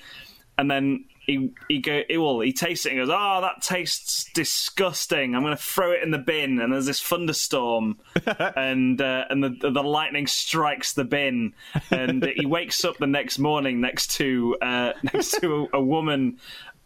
and 0.58 0.70
then 0.72 1.06
he 1.25 1.51
he 1.70 1.80
go 1.80 2.01
he, 2.10 2.18
well 2.18 2.39
he 2.42 2.51
tastes 2.53 2.86
it 2.86 2.89
and 2.94 3.00
goes 3.00 3.10
oh 3.10 3.42
that 3.42 3.62
tastes 3.62 4.25
disgusting 4.34 5.36
I'm 5.36 5.42
going 5.44 5.56
to 5.56 5.62
throw 5.63 5.92
it 5.92 6.03
in 6.03 6.12
the 6.12 6.18
bin 6.18 6.60
and 6.60 6.74
there's 6.74 6.86
this 6.86 7.01
thunderstorm 7.01 7.98
and 8.56 9.00
uh, 9.01 9.25
and 9.30 9.44
the 9.44 9.72
the 9.72 9.84
lightning 9.84 10.27
strikes 10.27 10.94
the 10.94 11.06
bin 11.06 11.53
and 11.92 12.25
he 12.36 12.46
wakes 12.46 12.84
up 12.84 12.98
the 12.98 13.08
next 13.08 13.39
morning 13.39 13.82
next 13.82 14.12
to 14.18 14.58
uh, 14.62 14.94
next 15.13 15.32
to 15.42 15.70
a, 15.74 15.77
a 15.77 15.82
woman 15.84 16.38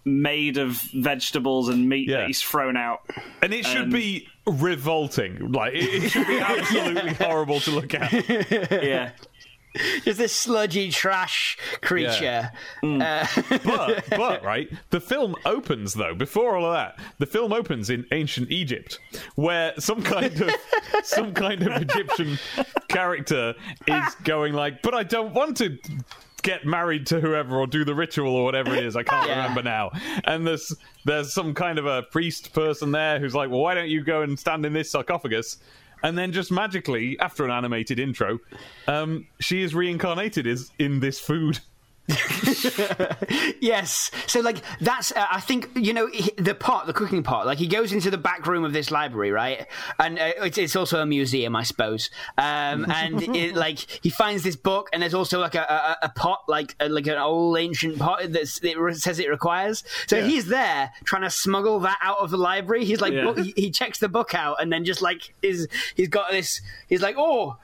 made 0.05 0.57
of 0.57 0.79
vegetables 0.93 1.67
and 1.67 1.89
meat 1.89 2.07
Yeah. 2.07 2.19
that 2.19 2.27
he's 2.27 2.41
thrown 2.41 2.77
out 2.77 3.01
And 3.41 3.53
it 3.53 3.65
should 3.65 3.81
um, 3.81 3.89
be 3.89 4.27
revolting. 4.45 5.51
Like 5.51 5.73
it, 5.73 6.03
it 6.05 6.09
should 6.11 6.27
be 6.27 6.39
absolutely 6.39 7.13
horrible 7.15 7.59
to 7.61 7.71
look 7.71 7.93
at. 7.93 8.13
yeah 8.83 9.11
Just 10.03 10.17
this 10.17 10.33
sludgy 10.35 10.89
trash 10.91 11.57
creature. 11.81 12.51
Mm. 12.83 13.01
Uh, 13.01 13.57
but 13.65 14.03
but 14.09 14.43
right, 14.43 14.69
the 14.89 14.99
film 14.99 15.35
opens 15.45 15.93
though. 15.93 16.13
Before 16.15 16.55
all 16.55 16.65
of 16.65 16.73
that, 16.73 16.99
the 17.19 17.25
film 17.25 17.53
opens 17.53 17.89
in 17.89 18.05
ancient 18.11 18.51
Egypt, 18.51 18.99
where 19.35 19.73
some 19.79 20.01
kind 20.03 20.41
of 20.41 20.51
some 21.03 21.33
kind 21.33 21.63
of 21.63 21.81
Egyptian 21.81 22.37
character 22.87 23.53
is 23.87 24.15
going 24.23 24.53
like, 24.53 24.81
"But 24.81 24.93
I 24.93 25.03
don't 25.03 25.33
want 25.33 25.57
to." 25.57 25.77
Get 26.43 26.65
married 26.65 27.07
to 27.07 27.19
whoever 27.19 27.57
or 27.57 27.67
do 27.67 27.83
the 27.83 27.95
ritual 27.95 28.33
or 28.33 28.45
whatever 28.45 28.73
it 28.73 28.85
is. 28.85 28.95
I 28.95 29.03
can't 29.03 29.27
Yeah. 29.27 29.37
remember 29.41 29.63
now. 29.63 29.91
And 30.23 30.47
there's 30.47 30.73
there's 31.03 31.33
some 31.33 31.53
kind 31.53 31.77
of 31.79 31.85
a 31.87 32.03
priest 32.03 32.53
person 32.53 32.91
there 32.91 33.19
who's 33.19 33.33
like, 33.35 33.49
well, 33.49 33.59
why 33.59 33.73
don't 33.73 33.89
you 33.89 34.01
go 34.01 34.21
and 34.21 34.39
stand 34.39 34.65
in 34.65 34.71
this 34.71 34.91
sarcophagus? 34.91 35.57
And 36.03 36.17
then 36.17 36.31
just 36.31 36.51
magically, 36.51 37.19
after 37.19 37.43
an 37.43 37.51
animated 37.51 37.99
intro, 37.99 38.39
um, 38.87 39.27
she 39.39 39.63
is 39.63 39.73
reincarnated 39.73 40.45
is 40.45 40.71
in 40.79 40.99
this 40.99 41.19
food. 41.19 41.59
Yes. 43.59 44.11
So 44.27 44.39
like 44.39 44.57
that's 44.79 45.11
uh, 45.11 45.25
I 45.29 45.39
think 45.39 45.69
you 45.75 45.93
know 45.93 46.07
he- 46.07 46.31
the 46.37 46.55
pot, 46.55 46.87
the 46.87 46.93
cooking 46.93 47.23
pot. 47.23 47.45
Like 47.45 47.57
he 47.57 47.67
goes 47.67 47.91
into 47.91 48.09
the 48.09 48.17
back 48.17 48.45
room 48.45 48.63
of 48.63 48.73
this 48.73 48.91
library, 48.91 49.31
right? 49.31 49.65
And 49.99 50.17
uh, 50.19 50.31
it's, 50.43 50.57
it's 50.57 50.75
also 50.75 51.01
a 51.01 51.05
museum, 51.05 51.55
I 51.55 51.63
suppose. 51.63 52.09
Um, 52.37 52.89
and 52.91 53.21
it, 53.35 53.55
like 53.55 53.79
he 54.03 54.09
finds 54.09 54.43
this 54.43 54.55
book, 54.55 54.89
and 54.93 55.01
there's 55.01 55.13
also 55.13 55.39
like 55.39 55.55
a, 55.55 55.61
a, 56.01 56.05
a 56.05 56.09
pot, 56.09 56.43
like 56.47 56.75
a, 56.79 56.87
like 56.89 57.07
an 57.07 57.17
old 57.17 57.57
ancient 57.57 57.99
pot 57.99 58.31
that 58.31 58.47
says 58.47 59.19
it 59.19 59.29
requires. 59.29 59.83
So 60.07 60.17
Yeah. 60.17 60.25
he's 60.27 60.47
there 60.47 60.91
trying 61.03 61.23
to 61.23 61.29
smuggle 61.29 61.79
that 61.81 61.97
out 62.01 62.19
of 62.19 62.29
the 62.31 62.37
library. 62.37 62.85
He's 62.85 63.01
like, 63.01 63.13
Yeah. 63.13 63.23
book, 63.25 63.39
he, 63.39 63.53
he 63.55 63.71
checks 63.71 63.99
the 63.99 64.09
book 64.09 64.33
out, 64.35 64.61
and 64.61 64.71
then 64.71 64.85
just 64.85 65.01
like 65.01 65.33
is 65.41 65.67
he's 65.95 66.09
got 66.09 66.31
this. 66.31 66.61
He's 66.87 67.01
like, 67.01 67.15
oh. 67.17 67.57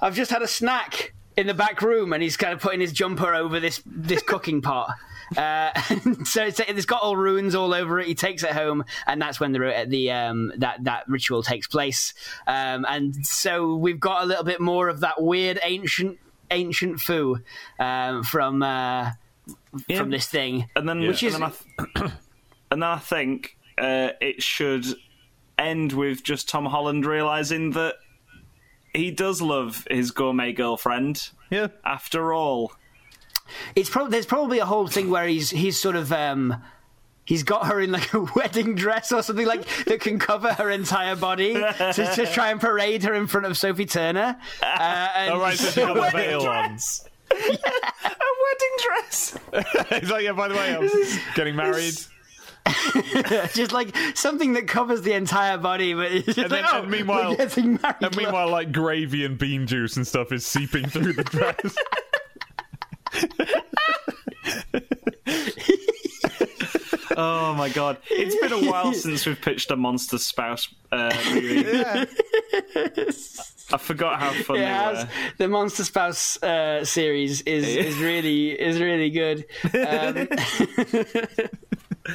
I've 0.00 0.16
just 0.16 0.30
had 0.30 0.42
a 0.42 0.48
snack 0.48 1.14
in 1.36 1.46
the 1.46 1.54
back 1.54 1.82
room, 1.82 2.12
and 2.12 2.22
he's 2.22 2.36
kind 2.36 2.52
of 2.52 2.60
putting 2.60 2.80
his 2.80 2.92
jumper 2.92 3.34
over 3.34 3.60
this 3.60 3.82
this 3.86 4.22
cooking 4.26 4.62
pot. 4.62 4.90
Uh, 5.36 5.72
so 6.24 6.44
it's, 6.44 6.60
it's 6.60 6.84
got 6.84 7.02
all 7.02 7.16
runes 7.16 7.54
all 7.54 7.72
over 7.72 7.98
it. 7.98 8.06
He 8.06 8.14
takes 8.14 8.42
it 8.44 8.50
home, 8.50 8.84
and 9.06 9.20
that's 9.20 9.40
when 9.40 9.52
the 9.52 9.84
the 9.88 10.10
um, 10.12 10.52
that 10.58 10.84
that 10.84 11.04
ritual 11.08 11.42
takes 11.42 11.66
place. 11.66 12.14
Um, 12.46 12.84
and 12.88 13.26
so 13.26 13.74
we've 13.74 13.98
got 14.00 14.22
a 14.22 14.26
little 14.26 14.44
bit 14.44 14.60
more 14.60 14.88
of 14.88 15.00
that 15.00 15.20
weird 15.22 15.58
ancient 15.64 16.18
ancient 16.50 17.00
foo 17.00 17.38
um, 17.80 18.22
from 18.22 18.62
uh, 18.62 19.10
Yeah. 19.88 19.98
from 19.98 20.10
this 20.10 20.26
thing. 20.26 20.68
and 20.76 20.88
then 20.88 21.00
Which 21.00 21.22
is- 21.22 21.34
and 21.34 21.42
then 21.42 21.50
I, 21.50 22.00
th- 22.00 22.12
and 22.70 22.82
then 22.82 22.88
I 22.88 22.98
think 22.98 23.56
uh, 23.78 24.10
it 24.20 24.42
should 24.42 24.84
end 25.58 25.92
with 25.92 26.22
just 26.22 26.48
Tom 26.48 26.66
Holland 26.66 27.06
realizing 27.06 27.70
that 27.72 27.94
he 28.94 29.10
does 29.10 29.42
love 29.42 29.86
his 29.90 30.10
gourmet 30.10 30.52
girlfriend 30.52 31.30
Yeah. 31.50 31.68
after 31.84 32.32
all. 32.32 32.72
It's 33.76 33.90
probably 33.90 34.12
there's 34.12 34.26
probably 34.26 34.58
a 34.58 34.64
whole 34.66 34.86
thing 34.86 35.10
where 35.10 35.26
he's 35.26 35.50
he's 35.50 35.78
sort 35.78 35.96
of 35.96 36.10
um 36.12 36.62
he's 37.26 37.42
got 37.42 37.66
her 37.66 37.80
in 37.80 37.92
like 37.92 38.12
a 38.14 38.20
wedding 38.36 38.74
dress 38.74 39.12
or 39.12 39.22
something 39.22 39.46
like 39.46 39.66
that 39.84 40.00
can 40.00 40.18
cover 40.18 40.52
her 40.54 40.70
entire 40.70 41.16
body 41.16 41.54
to, 41.54 41.92
to 42.14 42.26
try 42.32 42.50
and 42.50 42.60
parade 42.60 43.02
her 43.02 43.12
in 43.14 43.26
front 43.26 43.46
of 43.46 43.56
Sophie 43.58 43.86
Turner. 43.86 44.38
Uh, 44.62 45.08
and 45.16 45.32
All 45.34 45.40
right, 45.40 45.58
so 45.58 45.70
she 45.70 45.80
got 45.80 45.94
the 45.94 46.00
Wedding 46.00 46.20
veil 46.20 46.40
on. 46.46 46.68
dress. 46.70 47.04
a 47.30 47.34
wedding 47.34 48.76
dress. 48.84 49.38
He's 50.00 50.10
like, 50.10 50.22
yeah, 50.24 50.32
by 50.32 50.48
the 50.48 50.54
way, 50.54 50.76
I'm 50.76 50.88
getting 51.34 51.56
married. 51.56 51.94
just 53.54 53.72
like 53.72 53.94
something 54.14 54.54
that 54.54 54.66
covers 54.66 55.02
the 55.02 55.12
entire 55.12 55.58
body, 55.58 55.92
but 55.94 56.10
it's 56.12 56.26
just 56.26 56.38
And 56.38 56.50
then- 56.50 56.62
like, 56.62 56.74
oh, 56.74 56.82
and 56.82 56.90
meanwhile- 56.90 57.30
we're 57.30 57.36
getting 57.36 57.78
married. 57.82 57.96
And 58.00 58.16
meanwhile, 58.16 58.48
like 58.48 58.72
gravy 58.72 59.24
and 59.24 59.36
bean 59.38 59.66
juice 59.66 59.96
and 59.96 60.06
stuff 60.06 60.32
is 60.32 60.46
seeping 60.46 60.86
through 60.88 61.12
the 61.14 61.24
dress. 61.24 61.76
Oh 67.16 67.54
my 67.54 67.68
god! 67.68 67.98
It's 68.10 68.34
been 68.36 68.52
a 68.52 68.68
while 68.70 68.92
since 68.92 69.24
we've 69.24 69.40
pitched 69.40 69.70
a 69.70 69.76
monster 69.76 70.18
spouse 70.18 70.74
uh, 70.90 71.14
movie. 71.32 71.64
I 73.72 73.78
forgot 73.78 74.18
how 74.20 74.32
fun 74.42 74.56
It 74.56 74.60
they 74.60 74.66
were. 74.66 75.08
the 75.38 75.48
Monster 75.48 75.84
Spouse 75.84 76.42
uh, 76.42 76.84
series 76.84 77.40
is 77.42 77.66
is 77.68 77.96
really 77.98 78.50
is 78.60 78.80
really 78.80 79.10
good. 79.10 79.44
Um, 79.74 80.28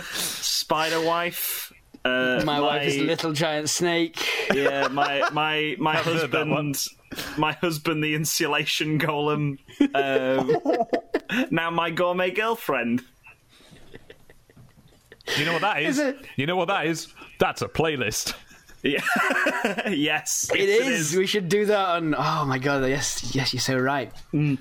Spider 0.03 1.01
Wife. 1.01 1.73
Uh, 2.05 2.41
my, 2.45 2.59
wife 2.61 2.87
is 2.87 2.97
a 2.97 3.03
little 3.03 3.33
giant 3.33 3.69
snake. 3.69 4.25
Yeah, 4.53 4.87
my 4.87 5.29
my 5.31 5.75
my 5.79 5.97
heard 5.97 6.31
that 6.31 6.47
one. 6.47 6.73
husband, 6.73 7.37
my 7.37 7.53
husband, 7.53 8.03
the 8.03 8.15
insulation 8.15 8.99
golem. 8.99 9.57
Um, 9.93 11.47
now 11.51 11.69
my 11.69 11.89
gourmet 11.91 12.31
girlfriend. 12.31 13.01
You 15.37 15.45
know 15.45 15.53
what 15.53 15.61
that 15.61 15.83
is? 15.83 15.99
Is 15.99 16.05
it? 16.05 16.25
You 16.37 16.45
know 16.45 16.55
what 16.55 16.69
that 16.69 16.87
is? 16.87 17.13
That's 17.39 17.61
a 17.61 17.67
playlist. 17.67 18.33
Yeah. 18.81 19.01
yes, 19.89 20.49
It 20.55 20.69
is. 20.69 21.15
We 21.15 21.25
should 21.25 21.49
do 21.49 21.65
that 21.65 21.89
on. 21.89 22.15
Oh 22.17 22.45
my 22.45 22.57
god! 22.59 22.87
Yes, 22.87 23.35
yes, 23.35 23.53
you're 23.53 23.59
so 23.59 23.77
right. 23.77 24.11
uh, 24.33 24.55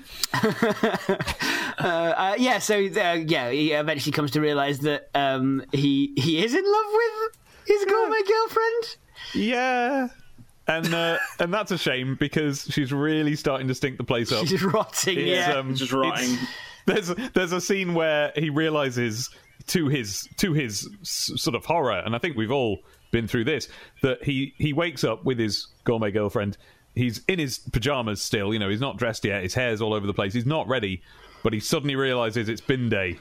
uh, 1.79 2.35
yeah. 2.37 2.59
So 2.59 2.75
uh, 2.77 3.13
yeah, 3.25 3.49
he 3.51 3.71
eventually 3.71 4.11
comes 4.11 4.31
to 4.31 4.41
realize 4.41 4.79
that 4.79 5.09
um, 5.15 5.63
he 5.71 6.13
he 6.17 6.43
is 6.43 6.53
in 6.53 6.63
love 6.63 6.85
with 6.93 7.37
his 7.65 7.85
gourmet 7.85 8.21
girlfriend. 8.27 8.83
Yeah. 9.33 10.07
And 10.67 10.93
uh, 10.93 11.17
and 11.39 11.53
that's 11.53 11.71
a 11.71 11.77
shame 11.77 12.15
because 12.19 12.67
she's 12.69 12.91
really 12.93 13.35
starting 13.35 13.67
to 13.69 13.75
stink 13.75 13.97
the 13.97 14.03
place 14.03 14.31
up. 14.31 14.45
She's 14.47 14.61
rotting. 14.63 15.17
It's, 15.17 15.27
yeah. 15.47 15.53
um, 15.55 15.73
Just 15.73 15.91
rotting. 15.91 16.37
There's 16.85 17.07
there's 17.33 17.53
a 17.53 17.59
scene 17.61 17.95
where 17.95 18.31
he 18.35 18.51
realizes 18.51 19.31
to 19.67 19.87
his 19.87 20.27
to 20.37 20.53
his 20.53 20.87
s- 21.01 21.31
sort 21.37 21.55
of 21.55 21.65
horror, 21.65 21.97
and 22.05 22.15
I 22.15 22.19
think 22.19 22.37
we've 22.37 22.51
all 22.51 22.79
been 23.11 23.27
through 23.27 23.45
this, 23.45 23.67
that 24.01 24.23
he 24.23 24.53
he 24.57 24.73
wakes 24.73 25.03
up 25.03 25.25
with 25.25 25.39
his 25.39 25.67
gourmet 25.83 26.11
girlfriend. 26.11 26.57
He's 26.95 27.23
in 27.27 27.39
his 27.39 27.59
pajamas 27.59 28.21
still, 28.21 28.53
you 28.53 28.59
know, 28.59 28.69
he's 28.69 28.81
not 28.81 28.97
dressed 28.97 29.23
yet. 29.23 29.43
His 29.43 29.53
hair's 29.53 29.81
all 29.81 29.93
over 29.93 30.07
the 30.07 30.13
place. 30.13 30.33
He's 30.33 30.45
not 30.45 30.67
ready, 30.67 31.01
but 31.43 31.53
he 31.53 31.59
suddenly 31.59 31.95
realizes 31.95 32.49
it's 32.49 32.61
bin 32.61 32.89
day, 32.89 33.19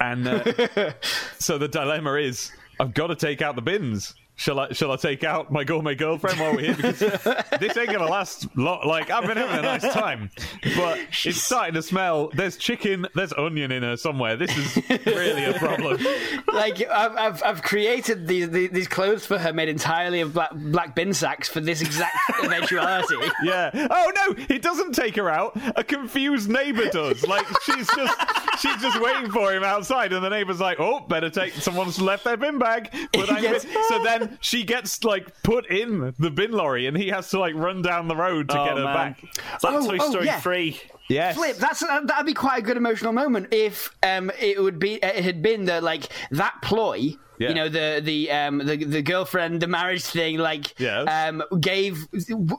and 0.00 0.26
uh, 0.26 0.92
so 1.38 1.58
the 1.58 1.68
dilemma 1.68 2.14
is: 2.14 2.50
I've 2.80 2.94
got 2.94 3.08
to 3.08 3.16
take 3.16 3.42
out 3.42 3.56
the 3.56 3.62
bins. 3.62 4.14
Shall 4.38 4.60
I? 4.60 4.72
Shall 4.72 4.92
I 4.92 4.96
take 4.96 5.24
out 5.24 5.50
my 5.50 5.64
gourmet 5.64 5.96
girlfriend 5.96 6.38
while 6.38 6.52
we're 6.54 6.72
here? 6.72 6.76
Because 6.76 6.98
this 7.60 7.76
ain't 7.76 7.90
gonna 7.90 8.06
last. 8.08 8.46
Lo- 8.56 8.80
like 8.86 9.10
I've 9.10 9.26
been 9.26 9.36
having 9.36 9.58
a 9.58 9.62
nice 9.62 9.82
time, 9.92 10.30
but 10.76 11.00
it's 11.24 11.42
starting 11.42 11.74
to 11.74 11.82
smell. 11.82 12.28
There's 12.32 12.56
chicken. 12.56 13.08
There's 13.16 13.32
onion 13.32 13.72
in 13.72 13.82
her 13.82 13.96
somewhere. 13.96 14.36
This 14.36 14.56
is 14.56 14.76
really 15.06 15.44
a 15.44 15.54
problem. 15.54 15.98
like 16.54 16.80
I've, 16.88 17.16
I've, 17.16 17.42
I've 17.42 17.62
created 17.62 18.28
these, 18.28 18.48
these 18.50 18.70
these 18.70 18.86
clothes 18.86 19.26
for 19.26 19.38
her 19.38 19.52
made 19.52 19.68
entirely 19.68 20.20
of 20.20 20.34
black 20.34 20.50
black 20.54 20.94
bin 20.94 21.12
sacks 21.12 21.48
for 21.48 21.58
this 21.58 21.80
exact 21.82 22.14
eventuality. 22.44 23.16
Yeah. 23.42 23.70
Oh 23.90 24.12
no, 24.14 24.44
he 24.46 24.60
doesn't 24.60 24.92
take 24.94 25.16
her 25.16 25.28
out. 25.28 25.58
A 25.74 25.82
confused 25.82 26.48
neighbour 26.48 26.88
does. 26.90 27.26
Like 27.26 27.46
she's 27.64 27.88
just 27.96 28.20
she's 28.60 28.80
just 28.80 29.00
waiting 29.00 29.32
for 29.32 29.52
him 29.52 29.64
outside, 29.64 30.12
and 30.12 30.24
the 30.24 30.28
neighbour's 30.30 30.60
like, 30.60 30.78
"Oh, 30.78 31.00
better 31.00 31.28
take 31.28 31.54
someone's 31.54 32.00
left 32.00 32.22
their 32.22 32.36
bin 32.36 32.60
bag." 32.60 32.90
But 33.12 33.42
Yes. 33.42 33.66
so 33.88 34.02
then 34.04 34.27
she 34.40 34.64
gets 34.64 35.04
like 35.04 35.42
put 35.42 35.66
in 35.66 36.14
the 36.18 36.30
bin 36.30 36.52
lorry, 36.52 36.86
and 36.86 36.96
he 36.96 37.08
has 37.08 37.30
to 37.30 37.38
like 37.38 37.54
run 37.54 37.82
down 37.82 38.08
the 38.08 38.16
road 38.16 38.48
to 38.50 38.60
Oh, 38.60 38.64
get 38.64 38.76
her 38.78 38.84
man. 38.84 38.94
back. 38.94 39.22
It's 39.54 39.64
like 39.64 39.74
Oh, 39.74 39.86
Toy 39.88 39.98
oh, 40.00 40.10
Story 40.10 40.26
yeah. 40.26 40.40
3. 40.40 40.80
Yes. 41.08 41.36
Flip. 41.36 41.56
That's 41.56 41.82
uh, 41.82 42.00
that'd 42.04 42.26
be 42.26 42.34
quite 42.34 42.58
a 42.58 42.62
good 42.62 42.76
emotional 42.76 43.12
moment 43.14 43.48
if 43.52 43.96
um 44.02 44.30
it 44.38 44.60
would 44.60 44.78
be 44.78 44.94
it 44.94 45.24
had 45.24 45.40
been 45.42 45.64
the 45.64 45.80
like 45.80 46.08
that 46.32 46.56
ploy. 46.62 47.14
Yeah. 47.38 47.48
You 47.50 47.54
know 47.54 47.68
the 47.68 48.00
the 48.04 48.30
um 48.30 48.58
the 48.58 48.76
the 48.84 49.00
girlfriend 49.00 49.62
the 49.62 49.68
marriage 49.68 50.02
thing 50.04 50.36
like 50.38 50.78
Yes. 50.78 51.06
um 51.08 51.42
gave 51.60 52.06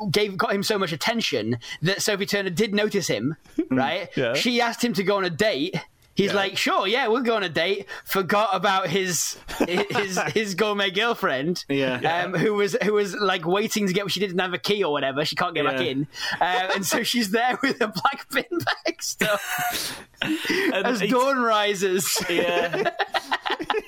gave 0.10 0.36
got 0.38 0.52
him 0.54 0.64
so 0.64 0.80
much 0.80 0.92
attention 0.94 1.60
that 1.84 2.02
Sophie 2.02 2.26
Turner 2.26 2.50
did 2.50 2.74
notice 2.74 3.08
him 3.08 3.36
right 3.70 4.10
Yeah. 4.16 4.34
she 4.34 4.62
asked 4.62 4.84
him 4.84 4.94
to 4.94 5.04
go 5.04 5.18
on 5.18 5.26
a 5.26 5.30
date 5.30 5.76
he's 6.20 6.32
Yeah. 6.32 6.36
like 6.44 6.58
sure 6.58 6.88
yeah 6.88 7.08
we'll 7.08 7.24
go 7.24 7.36
on 7.36 7.44
a 7.44 7.50
date 7.50 7.88
forgot 8.04 8.50
about 8.54 8.88
his 8.88 9.38
his 9.68 10.20
his 10.34 10.56
gourmet 10.56 10.92
girlfriend 10.92 11.66
Yeah. 11.70 12.24
um 12.26 12.34
who 12.34 12.54
was 12.54 12.76
who 12.84 12.94
was 12.94 13.16
like 13.16 13.46
waiting 13.48 13.88
to 13.88 13.94
get 13.94 14.10
she 14.12 14.20
didn't 14.20 14.40
have 14.40 14.54
a 14.54 14.58
key 14.58 14.84
or 14.84 14.92
whatever 14.92 15.24
she 15.26 15.36
can't 15.36 15.56
get 15.56 15.66
back 15.66 15.80
in 15.82 16.08
uh, 16.42 16.70
and 16.76 16.86
so 16.86 17.04
she's 17.04 17.32
there 17.32 17.58
with 17.64 17.80
a 17.82 17.88
black 17.88 18.30
bin 18.32 18.60
bag 18.86 19.02
stuff 19.02 20.04
And 20.22 20.86
as 20.86 21.00
dawn 21.02 21.38
rises. 21.40 22.22
Yeah. 22.30 22.92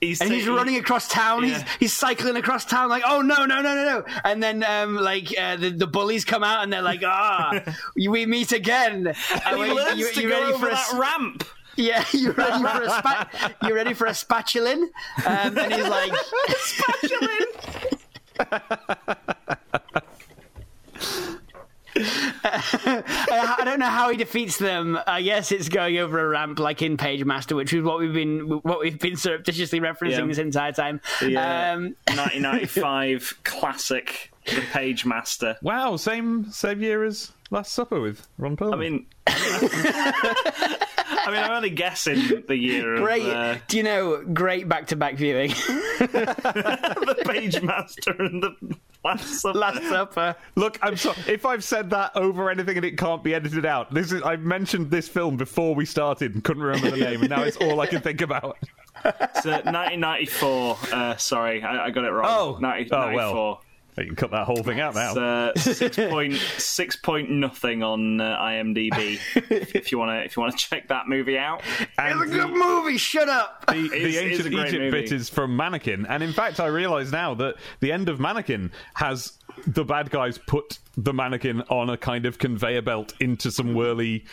he's 0.00 0.20
And 0.20 0.30
he's 0.32 0.42
taking- 0.44 0.54
running 0.54 0.76
across 0.76 1.08
town. 1.08 1.42
He's 1.44 1.52
Yeah. 1.58 1.66
he's 1.78 1.92
cycling 1.92 2.36
across 2.36 2.64
town 2.64 2.88
like, 2.88 3.02
oh 3.06 3.20
no 3.22 3.44
no 3.44 3.60
no 3.60 3.74
no 3.74 3.84
no! 3.84 4.04
And 4.24 4.42
then 4.42 4.64
um 4.64 4.96
like 4.96 5.28
uh, 5.38 5.56
the 5.56 5.70
the 5.70 5.86
bullies 5.86 6.24
come 6.24 6.42
out 6.42 6.62
and 6.62 6.72
they're 6.72 6.82
like, 6.82 7.02
ah, 7.04 7.60
we 7.96 8.24
meet 8.26 8.52
again. 8.52 9.08
And 9.46 9.58
he 9.62 9.72
learns 9.72 9.98
you- 10.00 10.12
to 10.12 10.22
you 10.22 10.28
go 10.28 10.40
ready 10.40 10.52
over 10.52 10.66
for 10.66 10.70
that 10.74 10.78
s- 10.78 10.94
ramp. 10.94 11.44
Yeah, 11.80 12.04
you 12.12 12.32
ready 12.32 12.62
for 12.62 12.82
a 12.82 12.90
spa- 12.98 13.28
you 13.62 13.74
ready 13.74 13.94
for 13.94 14.06
a 14.06 14.10
spatulin? 14.10 14.82
Um, 15.26 15.58
and 15.58 15.72
he's 15.72 15.88
like, 15.88 16.12
I, 22.44 23.56
I 23.60 23.64
don't 23.64 23.80
know 23.80 23.86
how 23.86 24.10
he 24.10 24.16
defeats 24.16 24.58
them. 24.58 24.98
I 25.06 25.22
guess 25.22 25.50
it's 25.52 25.68
going 25.68 25.98
over 25.98 26.18
a 26.20 26.28
ramp 26.28 26.58
like 26.58 26.82
in 26.82 26.96
Pagemaster, 26.96 27.56
which 27.56 27.72
is 27.72 27.82
what 27.82 27.98
we've 27.98 28.12
been 28.12 28.40
what 28.62 28.80
we've 28.80 28.98
been 28.98 29.16
surreptitiously 29.16 29.80
referencing 29.80 30.18
Yeah. 30.18 30.26
this 30.26 30.38
entire 30.38 30.72
time. 30.72 31.00
Yeah. 31.20 31.72
Um, 31.72 31.96
1995 32.08 33.40
classic, 33.44 34.30
The 34.46 34.52
Pagemaster. 34.72 35.56
Wow, 35.62 35.96
same 35.96 36.50
same 36.52 36.80
year 36.82 37.04
as 37.04 37.32
Last 37.50 37.72
Supper 37.72 38.00
with 38.00 38.26
Ron 38.38 38.56
Perlman. 38.56 38.74
I 38.74 38.76
mean, 38.76 39.06
I 41.12 41.26
mean, 41.30 41.42
I'm 41.42 41.50
only 41.50 41.70
guessing 41.70 42.44
the 42.46 42.56
year 42.56 42.94
of 42.94 43.02
great, 43.02 43.26
uh, 43.26 43.58
do 43.68 43.76
you 43.76 43.82
know? 43.82 44.22
Great 44.32 44.68
back-to-back 44.68 45.16
viewing. 45.16 45.50
the 45.98 47.22
Page 47.26 47.60
Master 47.62 48.12
and 48.18 48.42
the 48.42 48.76
Last 49.04 49.40
Supper. 49.40 49.58
Last 49.58 49.82
Supper. 49.88 50.36
Look, 50.56 50.78
I'm 50.82 50.96
sorry 50.96 51.16
if 51.26 51.44
I've 51.46 51.64
said 51.64 51.90
that 51.90 52.12
over 52.16 52.50
anything 52.50 52.76
and 52.76 52.84
it 52.86 52.96
can't 52.98 53.24
be 53.24 53.34
edited 53.34 53.66
out. 53.66 53.92
This 53.92 54.12
is 54.12 54.22
I 54.22 54.36
mentioned 54.36 54.90
this 54.90 55.08
film 55.08 55.36
before 55.36 55.74
we 55.74 55.84
started 55.84 56.34
and 56.34 56.44
couldn't 56.44 56.62
remember 56.62 56.90
the 56.90 56.96
name, 57.04 57.20
and 57.20 57.30
now 57.30 57.42
it's 57.42 57.56
all 57.56 57.80
I 57.80 57.86
can 57.86 58.00
think 58.02 58.20
about. 58.20 58.56
It's, 59.04 59.46
uh, 59.46 59.62
1994. 59.64 60.76
Uh, 60.92 61.16
sorry, 61.16 61.62
I, 61.62 61.86
I 61.86 61.90
got 61.90 62.04
it 62.04 62.10
wrong. 62.10 62.26
Oh. 62.28 62.58
90, 62.60 62.92
Oh, 62.92 62.98
94. 63.00 63.14
well. 63.34 63.62
You 64.00 64.06
can 64.08 64.16
cut 64.16 64.30
that 64.32 64.44
whole 64.46 64.62
thing 64.62 64.80
out 64.80 64.94
now. 64.94 65.50
It's, 65.54 65.66
uh, 65.66 65.74
six 65.74 65.96
point 66.10 66.34
six 66.58 66.96
point 66.96 67.30
nothing 67.30 67.82
on 67.82 68.20
uh, 68.20 68.38
IMDb. 68.38 69.18
if, 69.50 69.74
if 69.76 69.92
you 69.92 69.98
want 69.98 70.10
to, 70.10 70.24
if 70.24 70.36
you 70.36 70.40
want 70.42 70.56
to 70.56 70.68
check 70.68 70.88
that 70.88 71.06
movie 71.08 71.38
out, 71.38 71.62
and 71.98 72.20
It's 72.22 72.30
a 72.32 72.34
good 72.34 72.50
movie. 72.50 72.96
Shut 72.98 73.28
up. 73.28 73.66
the, 73.66 73.74
It's- 73.86 73.90
the 73.90 74.18
ancient 74.18 74.52
Egypt 74.52 74.72
movie. 74.72 74.90
bit 74.90 75.12
is 75.12 75.28
from 75.28 75.56
Mannequin, 75.56 76.06
and 76.06 76.22
in 76.22 76.32
fact, 76.32 76.60
I 76.60 76.66
realise 76.66 77.12
now 77.12 77.34
that 77.34 77.56
the 77.80 77.92
end 77.92 78.08
of 78.08 78.18
Mannequin 78.20 78.70
has 78.94 79.32
the 79.66 79.84
bad 79.84 80.10
guys 80.10 80.38
put 80.38 80.78
the 80.96 81.12
mannequin 81.12 81.60
on 81.62 81.90
a 81.90 81.96
kind 81.96 82.24
of 82.24 82.38
conveyor 82.38 82.82
belt 82.82 83.12
into 83.20 83.50
some 83.50 83.74
whirly 83.74 84.24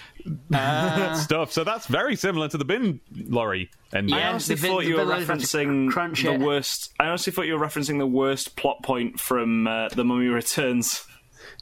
Ah. 0.53 1.19
stuff. 1.23 1.51
So 1.51 1.63
that's 1.63 1.87
very 1.87 2.15
similar 2.15 2.47
to 2.49 2.57
the 2.57 2.65
bin 2.65 2.99
lorry 3.27 3.69
ending. 3.93 4.15
I 4.15 4.27
honestly 4.29 4.55
the 4.55 4.67
thought 4.67 4.83
the 4.83 4.89
you 4.89 4.95
were 4.97 5.05
villains 5.05 5.27
referencing 5.27 5.89
crunch 5.91 6.23
the 6.23 6.33
it. 6.33 6.41
worst. 6.41 6.93
I 6.99 7.07
honestly 7.07 7.31
thought 7.33 7.43
you 7.47 7.57
were 7.57 7.65
referencing 7.65 7.97
the 7.99 8.07
worst 8.07 8.55
plot 8.55 8.83
point 8.83 9.19
from 9.19 9.67
uh, 9.67 9.89
The 9.89 10.03
Mummy 10.03 10.27
Returns. 10.27 11.05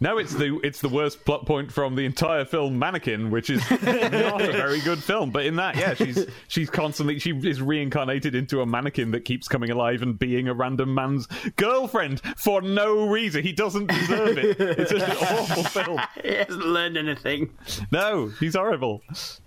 No, 0.02 0.18
it's 0.18 0.34
the 0.34 0.60
it's 0.62 0.82
the 0.82 0.90
worst 0.90 1.24
plot 1.24 1.46
point 1.46 1.72
from 1.72 1.96
the 1.96 2.04
entire 2.04 2.44
film 2.44 2.78
Mannequin, 2.78 3.32
which 3.32 3.50
is 3.50 3.62
not 3.72 4.42
a 4.42 4.52
very 4.52 4.82
good 4.82 5.02
film. 5.02 5.32
But 5.32 5.46
in 5.46 5.56
that, 5.56 5.78
yeah, 5.78 5.94
she's 5.94 6.26
she's 6.50 6.70
constantly 6.70 7.18
she 7.20 7.32
is 7.32 7.62
reincarnated 7.62 8.36
into 8.36 8.60
a 8.60 8.66
mannequin 8.66 9.12
that 9.12 9.24
keeps 9.24 9.48
coming 9.48 9.72
alive 9.72 10.02
and 10.02 10.20
being 10.20 10.50
a 10.50 10.54
random 10.54 10.94
man's 10.94 11.28
girlfriend 11.56 12.20
for 12.36 12.62
no 12.62 13.08
reason. 13.08 13.42
He 13.44 13.54
doesn't 13.54 13.88
deserve 13.88 14.38
it. 14.38 14.60
It's 14.60 14.92
just 14.92 15.08
an 15.08 15.18
awful 15.18 15.64
film. 15.64 16.02
He 16.22 16.34
hasn't 16.34 16.66
learned 16.66 16.98
anything. 16.98 17.52
No, 17.92 18.28
he's 18.40 18.56
horrible. 18.56 19.02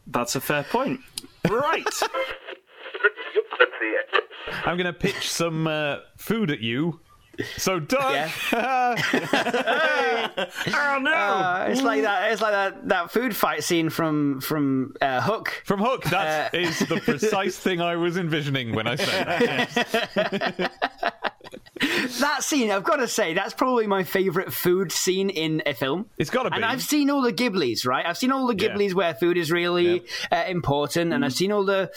That's 0.07 0.35
a 0.35 0.41
fair 0.41 0.63
point. 0.63 1.01
Right. 1.51 1.85
I'm 4.65 4.77
going 4.77 4.87
to 4.87 4.93
pitch 4.93 5.29
some 5.31 5.67
uh, 5.67 5.99
food 6.17 6.51
at 6.51 6.61
you. 6.61 7.01
So, 7.57 7.79
Doug, 7.79 8.31
oh 8.53 8.97
no! 11.01 11.13
Uh, 11.13 11.67
it's 11.71 11.83
like 11.83 12.03
that. 12.03 12.33
It's 12.33 12.43
like 12.43 12.51
that, 12.53 12.89
that 12.89 13.11
food 13.13 13.37
fight 13.37 13.63
scene 13.63 13.91
from 13.91 14.41
from 14.41 14.95
uh, 15.01 15.21
Hook. 15.21 15.63
from 15.65 15.79
Hook, 15.81 16.03
that 16.05 16.53
is 16.57 16.81
the 16.81 16.97
precise 17.01 17.57
thing 17.57 17.81
I 17.81 17.95
was 17.95 18.17
envisioning 18.17 18.75
when 18.75 18.89
I 18.89 18.97
said 18.97 19.27
that. 19.27 20.59
yes. 20.59 20.71
That 22.21 22.43
scene, 22.43 22.73
I've 22.73 22.83
got 22.83 22.97
to 22.97 23.07
say, 23.07 23.35
that's 23.35 23.55
probably 23.55 23.87
my 23.87 24.03
favourite 24.03 24.53
food 24.53 24.91
scene 24.91 25.31
in 25.31 25.63
a 25.65 25.73
film. 25.75 26.07
It's 26.19 26.29
got 26.31 26.43
to 26.43 26.51
be. 26.51 26.57
And 26.57 26.65
I've 26.65 26.83
seen 26.83 27.09
all 27.09 27.23
the 27.23 27.33
Ghiblis, 27.33 27.87
right? 27.87 28.05
I've 28.05 28.19
seen 28.19 28.33
all 28.33 28.49
the 28.49 28.57
Yeah. 28.57 28.71
Ghiblis 28.71 28.95
where 28.95 29.15
food 29.15 29.37
is 29.39 29.53
really 29.53 30.03
uh, 30.33 30.45
important, 30.49 31.13
Mm. 31.13 31.15
and 31.15 31.25
I've 31.25 31.33
seen 31.35 31.53
all 31.53 31.65
the. 31.65 31.93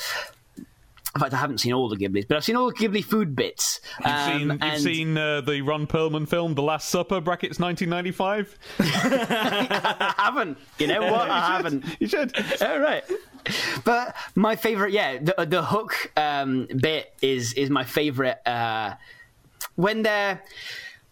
In 1.13 1.19
fact, 1.19 1.33
I 1.33 1.37
haven't 1.37 1.57
seen 1.57 1.73
all 1.73 1.89
the 1.89 1.97
Ghiblis, 1.97 2.25
but 2.27 2.37
I've 2.37 2.43
seen 2.45 2.55
all 2.55 2.67
the 2.69 2.75
Ghibli 2.75 3.03
food 3.03 3.35
bits. 3.35 3.81
You've 3.99 4.07
Um, 4.07 4.31
seen, 4.39 4.49
you've 4.51 4.61
and 4.61 4.81
seen 4.81 5.17
uh, 5.17 5.41
the 5.41 5.61
Ron 5.61 5.85
Perlman 5.85 6.25
film, 6.27 6.55
The 6.55 6.61
Last 6.61 6.87
Supper, 6.89 7.19
brackets 7.19 7.59
1995? 7.59 8.57
I 8.79 10.13
haven't. 10.17 10.57
You 10.79 10.87
know 10.87 11.01
what? 11.11 11.29
I 11.29 11.47
haven't. 11.47 11.83
You 11.99 12.07
should. 12.07 12.33
All 12.61 12.79
right. 12.79 13.03
But 13.83 14.15
my 14.35 14.55
favorite, 14.55 14.93
yeah, 14.93 15.17
the 15.17 15.45
the 15.45 15.63
hook 15.63 16.11
um, 16.15 16.67
bit 16.79 17.13
is 17.21 17.53
is 17.53 17.69
my 17.69 17.83
favorite. 17.83 18.39
Uh, 18.47 18.93
when 19.75 20.03
they're 20.03 20.41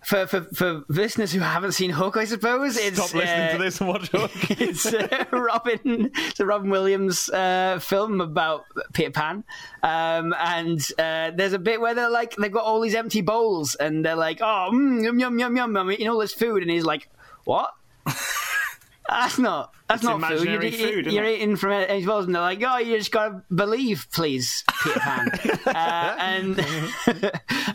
for, 0.03 0.27
for 0.27 0.41
for 0.53 0.83
listeners 0.87 1.31
who 1.31 1.39
haven't 1.39 1.73
seen 1.73 1.89
Hook, 1.89 2.17
I 2.17 2.25
suppose 2.25 2.77
it's 2.77 2.97
Stop 2.97 3.13
listening 3.13 3.47
uh, 3.47 3.51
to 3.51 3.57
this 3.57 3.79
and 3.79 3.89
watch 3.89 4.07
Hook. 4.11 4.31
it's 4.51 4.85
uh, 4.85 5.25
Robin. 5.31 6.11
It's 6.15 6.39
a 6.39 6.45
Robin 6.45 6.69
Williams 6.69 7.29
uh, 7.29 7.79
film 7.79 8.21
about 8.21 8.65
Peter 8.93 9.11
Pan, 9.11 9.43
um, 9.83 10.33
and 10.39 10.79
uh, 10.97 11.31
there's 11.35 11.53
a 11.53 11.59
bit 11.59 11.81
where 11.81 11.93
they're 11.93 12.09
like 12.09 12.35
they've 12.35 12.51
got 12.51 12.63
all 12.63 12.79
these 12.81 12.95
empty 12.95 13.21
bowls, 13.21 13.75
and 13.75 14.05
they're 14.05 14.15
like, 14.15 14.39
"Oh, 14.41 14.69
mm, 14.73 15.03
yum 15.03 15.19
yum 15.19 15.37
yum 15.37 15.55
yum," 15.55 15.77
I'm 15.77 15.91
eating 15.91 16.07
all 16.07 16.19
this 16.19 16.33
food, 16.33 16.61
and 16.61 16.71
he's 16.71 16.85
like, 16.85 17.09
"What?" 17.43 17.73
That's 19.09 19.39
not. 19.39 19.73
That's 19.87 20.01
It's 20.01 20.05
not 20.05 20.21
food. 20.21 20.43
You're, 20.47 20.61
imaginary 20.61 20.71
food, 20.71 21.07
isn't 21.07 21.11
you're 21.13 21.23
it? 21.25 21.35
eating 21.37 21.55
from 21.55 21.71
empty 21.71 22.05
bowls, 22.05 22.25
and 22.25 22.35
they're 22.35 22.41
like, 22.41 22.61
"Oh, 22.65 22.77
you 22.77 22.97
just 22.97 23.11
gotta 23.11 23.41
believe, 23.53 24.07
please, 24.13 24.63
Peter 24.83 24.99
Pan." 24.99 25.29
uh, 25.65 26.15
and 26.19 26.59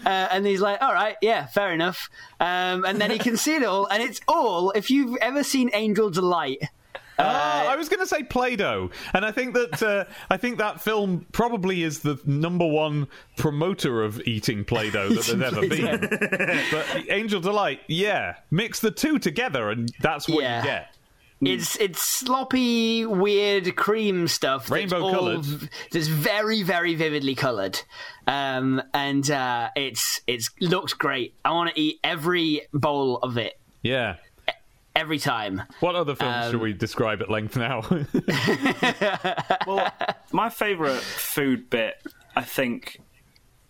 uh, 0.07 0.29
and 0.31 0.47
he's 0.47 0.61
like, 0.61 0.81
"All 0.81 0.93
right, 0.93 1.17
yeah, 1.21 1.47
fair 1.47 1.73
enough." 1.73 2.09
Um, 2.41 2.85
and 2.85 3.01
then 3.01 3.11
he 3.11 3.19
can 3.19 3.37
see 3.37 3.55
it 3.57 3.65
all, 3.65 3.87
and 3.87 4.03
it's 4.03 4.21
all. 4.29 4.71
If 4.73 4.91
you've 4.91 5.17
ever 5.21 5.43
seen 5.43 5.71
Angel 5.73 6.11
Delight. 6.11 6.59
Ah, 7.17 7.69
I 7.69 7.77
was 7.77 7.89
going 7.89 8.01
to 8.01 8.09
say 8.09 8.25
Play-Doh, 8.25 8.91
and 9.13 9.25
I 9.25 9.31
think 9.31 9.55
that 9.55 9.81
uh, 9.85 10.05
I 10.31 10.37
think 10.37 10.59
that 10.59 10.81
film 10.81 11.25
probably 11.31 11.85
is 11.85 12.01
the 12.01 12.19
number 12.27 12.67
one 12.67 13.07
promoter 13.37 14.03
of 14.03 14.21
eating 14.27 14.65
Play-Doh 14.65 15.11
that 15.11 15.25
there's 15.25 15.41
ever 15.55 15.61
been. 15.69 16.01
but 16.73 17.11
Angel 17.11 17.41
Delight, 17.41 17.83
yeah, 17.87 18.35
mix 18.51 18.81
the 18.81 18.91
two 18.91 19.21
together, 19.21 19.71
and 19.71 19.93
that's 20.01 20.29
what 20.29 20.43
Yeah. 20.43 20.59
you 20.59 20.65
get. 20.69 20.94
It's 21.41 21.77
it's 21.77 22.01
sloppy, 22.03 23.05
weird 23.05 23.77
cream 23.77 24.29
stuff. 24.29 24.71
Rainbow 24.71 25.03
all 25.03 25.13
coloured. 25.13 25.45
v- 25.45 25.69
That's 25.93 26.07
very, 26.07 26.63
very 26.63 26.95
vividly 26.95 27.35
coloured, 27.35 27.81
um, 28.27 28.81
and 28.95 29.31
uh, 29.31 29.69
it's 29.77 30.21
it's 30.27 30.51
looks 30.61 30.95
great. 30.95 31.35
I 31.45 31.51
want 31.53 31.75
to 31.75 31.81
eat 31.81 31.99
every 32.03 32.63
bowl 32.73 33.19
of 33.19 33.37
it 33.37 33.61
Yeah. 33.83 34.17
every 34.97 35.19
time. 35.19 35.63
What 35.81 35.97
other 35.97 36.15
films 36.15 36.47
Um, 36.47 36.51
should 36.53 36.61
we 36.63 36.73
describe 36.73 37.21
at 37.21 37.29
length 37.29 37.57
now? 37.57 37.83
Well, 39.67 39.93
my 40.33 40.49
favourite 40.51 41.01
food 41.01 41.69
bit, 41.71 41.95
I 42.37 42.43
think, 42.43 43.01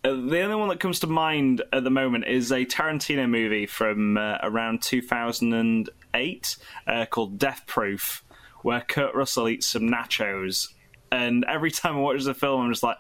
the 0.05 0.41
only 0.41 0.57
one 0.57 0.69
that 0.69 0.81
comes 0.81 1.01
to 1.01 1.07
mind 1.07 1.63
at 1.73 1.83
the 1.83 1.91
moment 1.91 2.27
is 2.27 2.53
a 2.53 2.67
Tarantino 2.67 3.29
movie 3.29 3.67
from 3.67 4.19
uh, 4.19 4.37
around 4.43 4.83
2008 4.83 6.57
uh, 6.87 7.07
called 7.07 7.39
Death 7.39 7.63
Proof, 7.67 8.23
where 8.63 8.83
Kurt 8.83 9.15
Russell 9.15 9.49
eats 9.49 9.67
some 9.67 9.89
nachos. 9.89 10.69
And 11.11 11.47
every 11.49 11.71
time 11.71 11.97
I 11.97 12.01
watch 12.01 12.23
the 12.25 12.35
film, 12.35 12.63
I'm 12.63 12.73
just 12.73 12.83
like, 12.83 12.99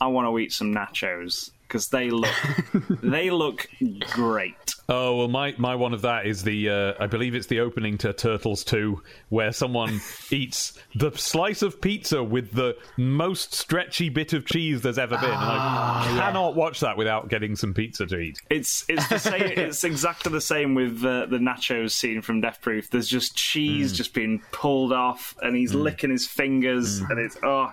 I 0.00 0.08
want 0.08 0.26
to 0.26 0.38
eat 0.38 0.52
some 0.52 0.74
nachos 0.74 1.50
because 1.62 1.88
they 1.88 2.10
look 2.10 2.34
they 3.02 3.30
look 3.30 3.68
great. 4.10 4.74
Oh 4.92 5.14
well, 5.14 5.28
my, 5.28 5.54
my 5.56 5.76
one 5.76 5.94
of 5.94 6.02
that 6.02 6.26
is 6.26 6.42
the 6.42 6.68
uh, 6.68 6.94
I 6.98 7.06
believe 7.06 7.36
it's 7.36 7.46
the 7.46 7.60
opening 7.60 7.96
to 7.98 8.12
Turtles 8.12 8.64
Two, 8.64 9.00
where 9.28 9.52
someone 9.52 10.00
eats 10.32 10.76
the 10.96 11.12
slice 11.12 11.62
of 11.62 11.80
pizza 11.80 12.24
with 12.24 12.52
the 12.52 12.76
most 12.96 13.54
stretchy 13.54 14.08
bit 14.08 14.32
of 14.32 14.44
cheese 14.46 14.82
there's 14.82 14.98
ever 14.98 15.16
been, 15.16 15.30
and 15.30 15.36
I 15.36 16.04
cannot 16.18 16.56
watch 16.56 16.80
that 16.80 16.96
without 16.96 17.28
getting 17.28 17.54
some 17.54 17.72
pizza 17.72 18.04
to 18.06 18.18
eat. 18.18 18.40
It's 18.50 18.84
it's 18.88 19.06
the 19.08 19.18
same. 19.18 19.42
it's 19.42 19.84
exactly 19.84 20.32
the 20.32 20.40
same 20.40 20.74
with 20.74 21.04
uh, 21.04 21.26
the 21.26 21.38
nachos 21.38 21.92
scene 21.92 22.20
from 22.20 22.40
Death 22.40 22.60
Proof. 22.60 22.90
There's 22.90 23.08
just 23.08 23.36
cheese 23.36 23.92
just 23.92 24.12
being 24.12 24.42
pulled 24.50 24.92
off, 24.92 25.36
and 25.40 25.54
he's 25.54 25.72
licking 25.72 26.10
his 26.10 26.26
fingers, 26.26 26.98
and 26.98 27.20
it's 27.20 27.36
oh, 27.44 27.72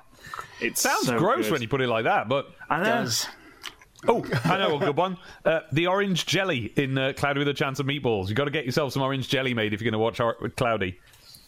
it 0.62 0.78
Sounds 0.78 1.08
so 1.08 1.18
gross 1.18 1.46
good. 1.46 1.54
when 1.54 1.62
you 1.64 1.68
put 1.68 1.82
it 1.82 1.90
like 1.90 2.04
that, 2.04 2.30
but 2.30 2.50
it. 2.70 2.84
Does 2.84 3.26
oh, 4.08 4.26
I 4.46 4.58
know 4.58 4.76
a 4.78 4.80
good 4.80 4.98
one. 4.98 5.18
Uh, 5.46 5.62
the 5.72 5.88
orange 5.88 6.26
jelly 6.26 6.72
in 6.76 6.98
uh, 6.98 7.14
Cloudy 7.16 7.40
with 7.40 7.48
a 7.48 7.54
Chance 7.54 7.80
of 7.80 7.86
Meatballs. 7.86 8.28
You've 8.28 8.38
got 8.38 8.46
to 8.46 8.52
get 8.52 8.66
yourself 8.66 8.94
some 8.94 9.02
orange 9.02 9.30
jelly 9.30 9.54
made 9.54 9.74
if 9.74 9.82
you're 9.82 9.90
going 9.92 10.00
to 10.00 10.04
watch 10.04 10.20
Or- 10.20 10.50
Cloudy. 10.50 11.00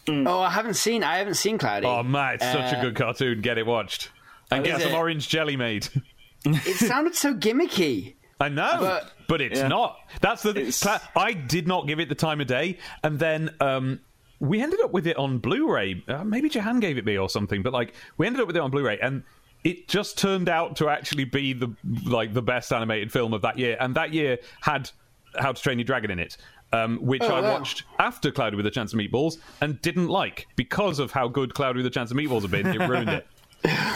oh, 0.08 0.40
I 0.40 0.50
haven't 0.50 0.74
seen. 0.74 1.04
I 1.04 1.18
haven't 1.18 1.34
seen 1.34 1.58
Cloudy. 1.58 1.86
Oh 1.86 2.02
man, 2.02 2.34
it's 2.34 2.44
such 2.44 2.72
a 2.72 2.78
Uh, 2.78 2.82
good 2.82 2.96
cartoon. 2.96 3.40
Get 3.40 3.58
it 3.58 3.66
watched 3.66 4.10
and 4.50 4.64
get 4.64 4.80
some 4.80 4.92
it? 4.92 4.96
orange 4.96 5.28
jelly 5.28 5.56
made. 5.56 5.88
It 6.44 6.76
sounded 6.76 7.14
so 7.14 7.34
gimmicky. 7.34 8.14
I 8.40 8.48
know, 8.48 8.78
but, 8.80 9.12
But- 9.28 9.40
it's 9.42 9.60
Yeah. 9.60 9.68
not. 9.68 9.98
That's 10.22 10.42
the. 10.42 10.50
It's- 10.58 10.86
I 11.14 11.34
did 11.34 11.68
not 11.68 11.86
give 11.86 12.00
it 12.00 12.08
the 12.08 12.14
time 12.14 12.40
of 12.40 12.46
day, 12.46 12.78
and 13.04 13.18
then 13.18 13.50
um, 13.60 14.00
we 14.40 14.62
ended 14.62 14.80
up 14.80 14.90
with 14.90 15.06
it 15.06 15.18
on 15.18 15.36
Blu-ray. 15.36 16.02
Uh, 16.08 16.24
maybe 16.24 16.48
Jahan 16.48 16.80
gave 16.80 16.96
it 16.96 17.04
me 17.04 17.18
or 17.18 17.28
something, 17.28 17.62
but 17.62 17.74
like 17.74 17.92
we 18.16 18.26
ended 18.26 18.40
up 18.40 18.46
with 18.46 18.56
it 18.56 18.60
on 18.62 18.70
Blu-ray, 18.70 18.98
and 19.02 19.22
it 19.64 19.88
just 19.88 20.16
turned 20.18 20.48
out 20.48 20.76
to 20.76 20.88
actually 20.88 21.24
be 21.24 21.52
the 21.52 21.74
like 22.06 22.32
the 22.34 22.42
best 22.42 22.72
animated 22.72 23.12
film 23.12 23.32
of 23.34 23.42
that 23.42 23.58
year, 23.58 23.76
and 23.80 23.94
that 23.96 24.12
year 24.14 24.38
had 24.60 24.90
How 25.38 25.52
to 25.52 25.62
Train 25.62 25.78
Your 25.78 25.84
Dragon 25.84 26.10
in 26.10 26.18
it. 26.18 26.36
Um, 26.72 26.98
which 26.98 27.22
Oh, 27.22 27.34
I 27.34 27.40
wow. 27.40 27.54
watched 27.54 27.82
after 27.98 28.30
Cloudy 28.30 28.56
with 28.56 28.64
a 28.64 28.70
Chance 28.70 28.92
of 28.92 29.00
Meatballs 29.00 29.38
and 29.60 29.82
didn't 29.82 30.06
like 30.06 30.46
because 30.54 31.00
of 31.00 31.10
how 31.10 31.26
good 31.26 31.52
Cloudy 31.52 31.78
with 31.78 31.86
a 31.86 31.90
Chance 31.90 32.12
of 32.12 32.16
Meatballs 32.16 32.42
had 32.42 32.50
been. 32.52 32.66
It 32.68 32.78
ruined 32.88 33.08
it. 33.10 33.26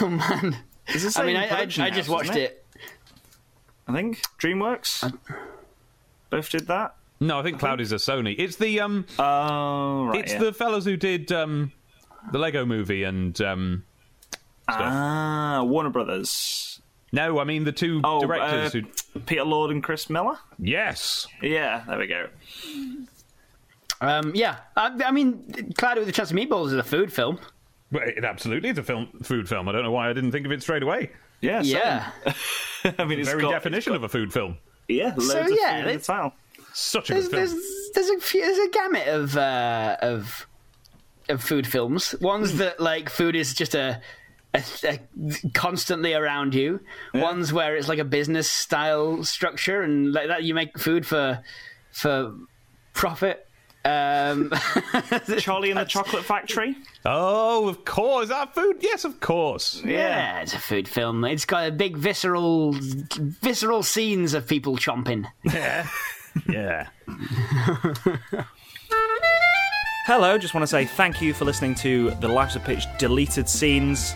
Oh 0.01 0.09
man. 0.09 0.57
It's 0.87 1.15
the 1.15 1.21
I 1.21 1.25
mean, 1.25 1.37
I, 1.37 1.41
I, 1.41 1.45
I 1.45 1.49
production 1.49 1.93
just 1.93 2.09
watched 2.09 2.29
isn't 2.31 2.41
it. 2.41 2.65
I 3.87 3.93
think 3.93 4.21
DreamWorks 4.39 5.17
both 6.29 6.49
did 6.49 6.67
that. 6.67 6.95
No, 7.19 7.39
I 7.39 7.43
think 7.43 7.59
Cloudy's 7.59 7.91
a 7.91 7.95
Sony. 7.95 8.35
It's 8.37 8.57
the 8.57 8.81
um, 8.81 9.05
Oh, 9.17 10.05
right. 10.07 10.19
It's 10.21 10.33
yeah. 10.33 10.39
the 10.39 10.53
fellows 10.53 10.83
who 10.85 10.97
did 10.97 11.31
um, 11.31 11.71
the 12.31 12.37
Lego 12.39 12.65
Movie 12.65 13.03
and 13.03 13.39
um, 13.41 13.83
ah 14.67 15.63
Warner 15.63 15.89
Brothers. 15.89 16.81
no, 17.11 17.39
I 17.39 17.43
mean 17.43 17.63
the 17.63 17.71
two 17.71 18.01
Oh, 18.03 18.19
directors 18.21 18.75
uh, 18.75 18.79
who. 19.13 19.19
Peter 19.21 19.43
Lord 19.43 19.71
and 19.71 19.83
Chris 19.83 20.09
Miller. 20.09 20.37
Yes, 20.59 21.27
Yeah, 21.41 21.83
there 21.87 21.97
we 21.97 22.07
go. 22.07 22.27
Um, 24.01 24.33
yeah, 24.35 24.57
I, 24.75 24.91
I 25.05 25.11
mean, 25.11 25.73
Cloudy 25.77 25.99
with 26.01 26.09
a 26.09 26.11
Chance 26.11 26.31
of 26.31 26.37
Meatballs 26.37 26.67
is 26.67 26.73
a 26.73 26.83
food 26.83 27.11
film. 27.13 27.39
Well, 27.91 28.03
it 28.05 28.25
absolutely 28.25 28.69
is 28.69 28.77
a 28.77 28.83
film, 28.83 29.07
food 29.23 29.47
film. 29.47 29.69
I 29.69 29.71
don't 29.71 29.83
know 29.83 29.91
why 29.91 30.09
I 30.09 30.13
didn't 30.13 30.31
think 30.31 30.45
of 30.45 30.51
it 30.51 30.61
straight 30.61 30.83
away. 30.83 31.11
Yeah, 31.41 31.61
same. 31.61 31.71
Yeah. 31.77 32.09
I 32.99 33.05
mean, 33.05 33.19
it's 33.19 33.29
Very 33.29 33.41
got, 33.41 33.51
definition 33.51 33.93
it's 33.93 33.97
of 33.97 34.03
a 34.03 34.09
food 34.09 34.33
film. 34.33 34.57
yeah, 34.87 35.13
loads 35.15 35.31
So, 35.31 35.41
of 35.41 35.49
yeah, 35.51 35.71
food 35.71 35.79
in 35.79 35.85
the 35.85 35.89
it's- 35.91 36.07
title. 36.07 36.33
Such 36.77 37.09
a 37.09 37.13
There's 37.13 37.29
good 37.29 37.37
film. 37.47 37.57
there's 37.57 37.89
there's 37.93 38.09
a 38.09 38.19
few, 38.19 38.41
there's 38.41 38.57
a 38.67 38.69
gamut 38.69 39.07
of 39.07 39.37
uh, 39.37 39.95
of 40.01 40.45
of 41.29 41.41
food 41.41 41.65
films. 41.65 42.13
Ones 42.19 42.57
that 42.57 42.81
like 42.81 43.09
food 43.09 43.33
is 43.33 43.53
just 43.53 43.75
a, 43.75 43.79
a, 43.79 43.91
a 43.91 44.01
constantly 45.53 46.13
around 46.13 46.53
you. 46.53 46.79
Ones 47.13 47.51
where 47.53 47.75
it's 47.75 47.87
like 47.87 47.99
a 47.99 48.05
business 48.05 48.49
style 48.49 49.23
structure 49.23 49.81
and 49.81 50.13
like 50.13 50.27
that 50.27 50.43
you 50.43 50.53
make 50.53 50.77
food 50.77 51.05
for 51.05 51.43
for 51.91 52.33
profit. 52.93 53.47
Um, 53.85 54.51
Charlie 55.37 55.69
and 55.69 55.79
the 55.79 55.85
Chocolate 55.85 56.25
Factory. 56.25 56.75
Oh, 57.05 57.67
of 57.67 57.85
course. 57.85 58.23
Is 58.23 58.29
that 58.29 58.55
food? 58.55 58.77
Yes, 58.79 59.05
of 59.05 59.19
course. 59.19 59.79
yeah, 59.85 60.41
it's 60.41 60.55
a 60.55 60.59
food 60.59 60.87
film. 60.87 61.23
It's 61.23 61.45
got 61.45 61.67
a 61.67 61.71
big 61.71 61.95
visceral 61.95 62.73
visceral 62.73 63.83
scenes 63.83 64.33
of 64.33 64.47
people 64.47 64.75
chomping. 64.77 65.27
Yeah. 65.43 65.87
yeah. 66.49 66.87
Hello, 70.07 70.37
just 70.37 70.53
want 70.53 70.63
to 70.63 70.67
say 70.67 70.85
thank 70.85 71.21
you 71.21 71.33
for 71.33 71.45
listening 71.45 71.75
to 71.75 72.11
the 72.21 72.27
Lives 72.27 72.55
of 72.55 72.63
Pitch 72.63 72.85
deleted 72.97 73.47
scenes. 73.49 74.15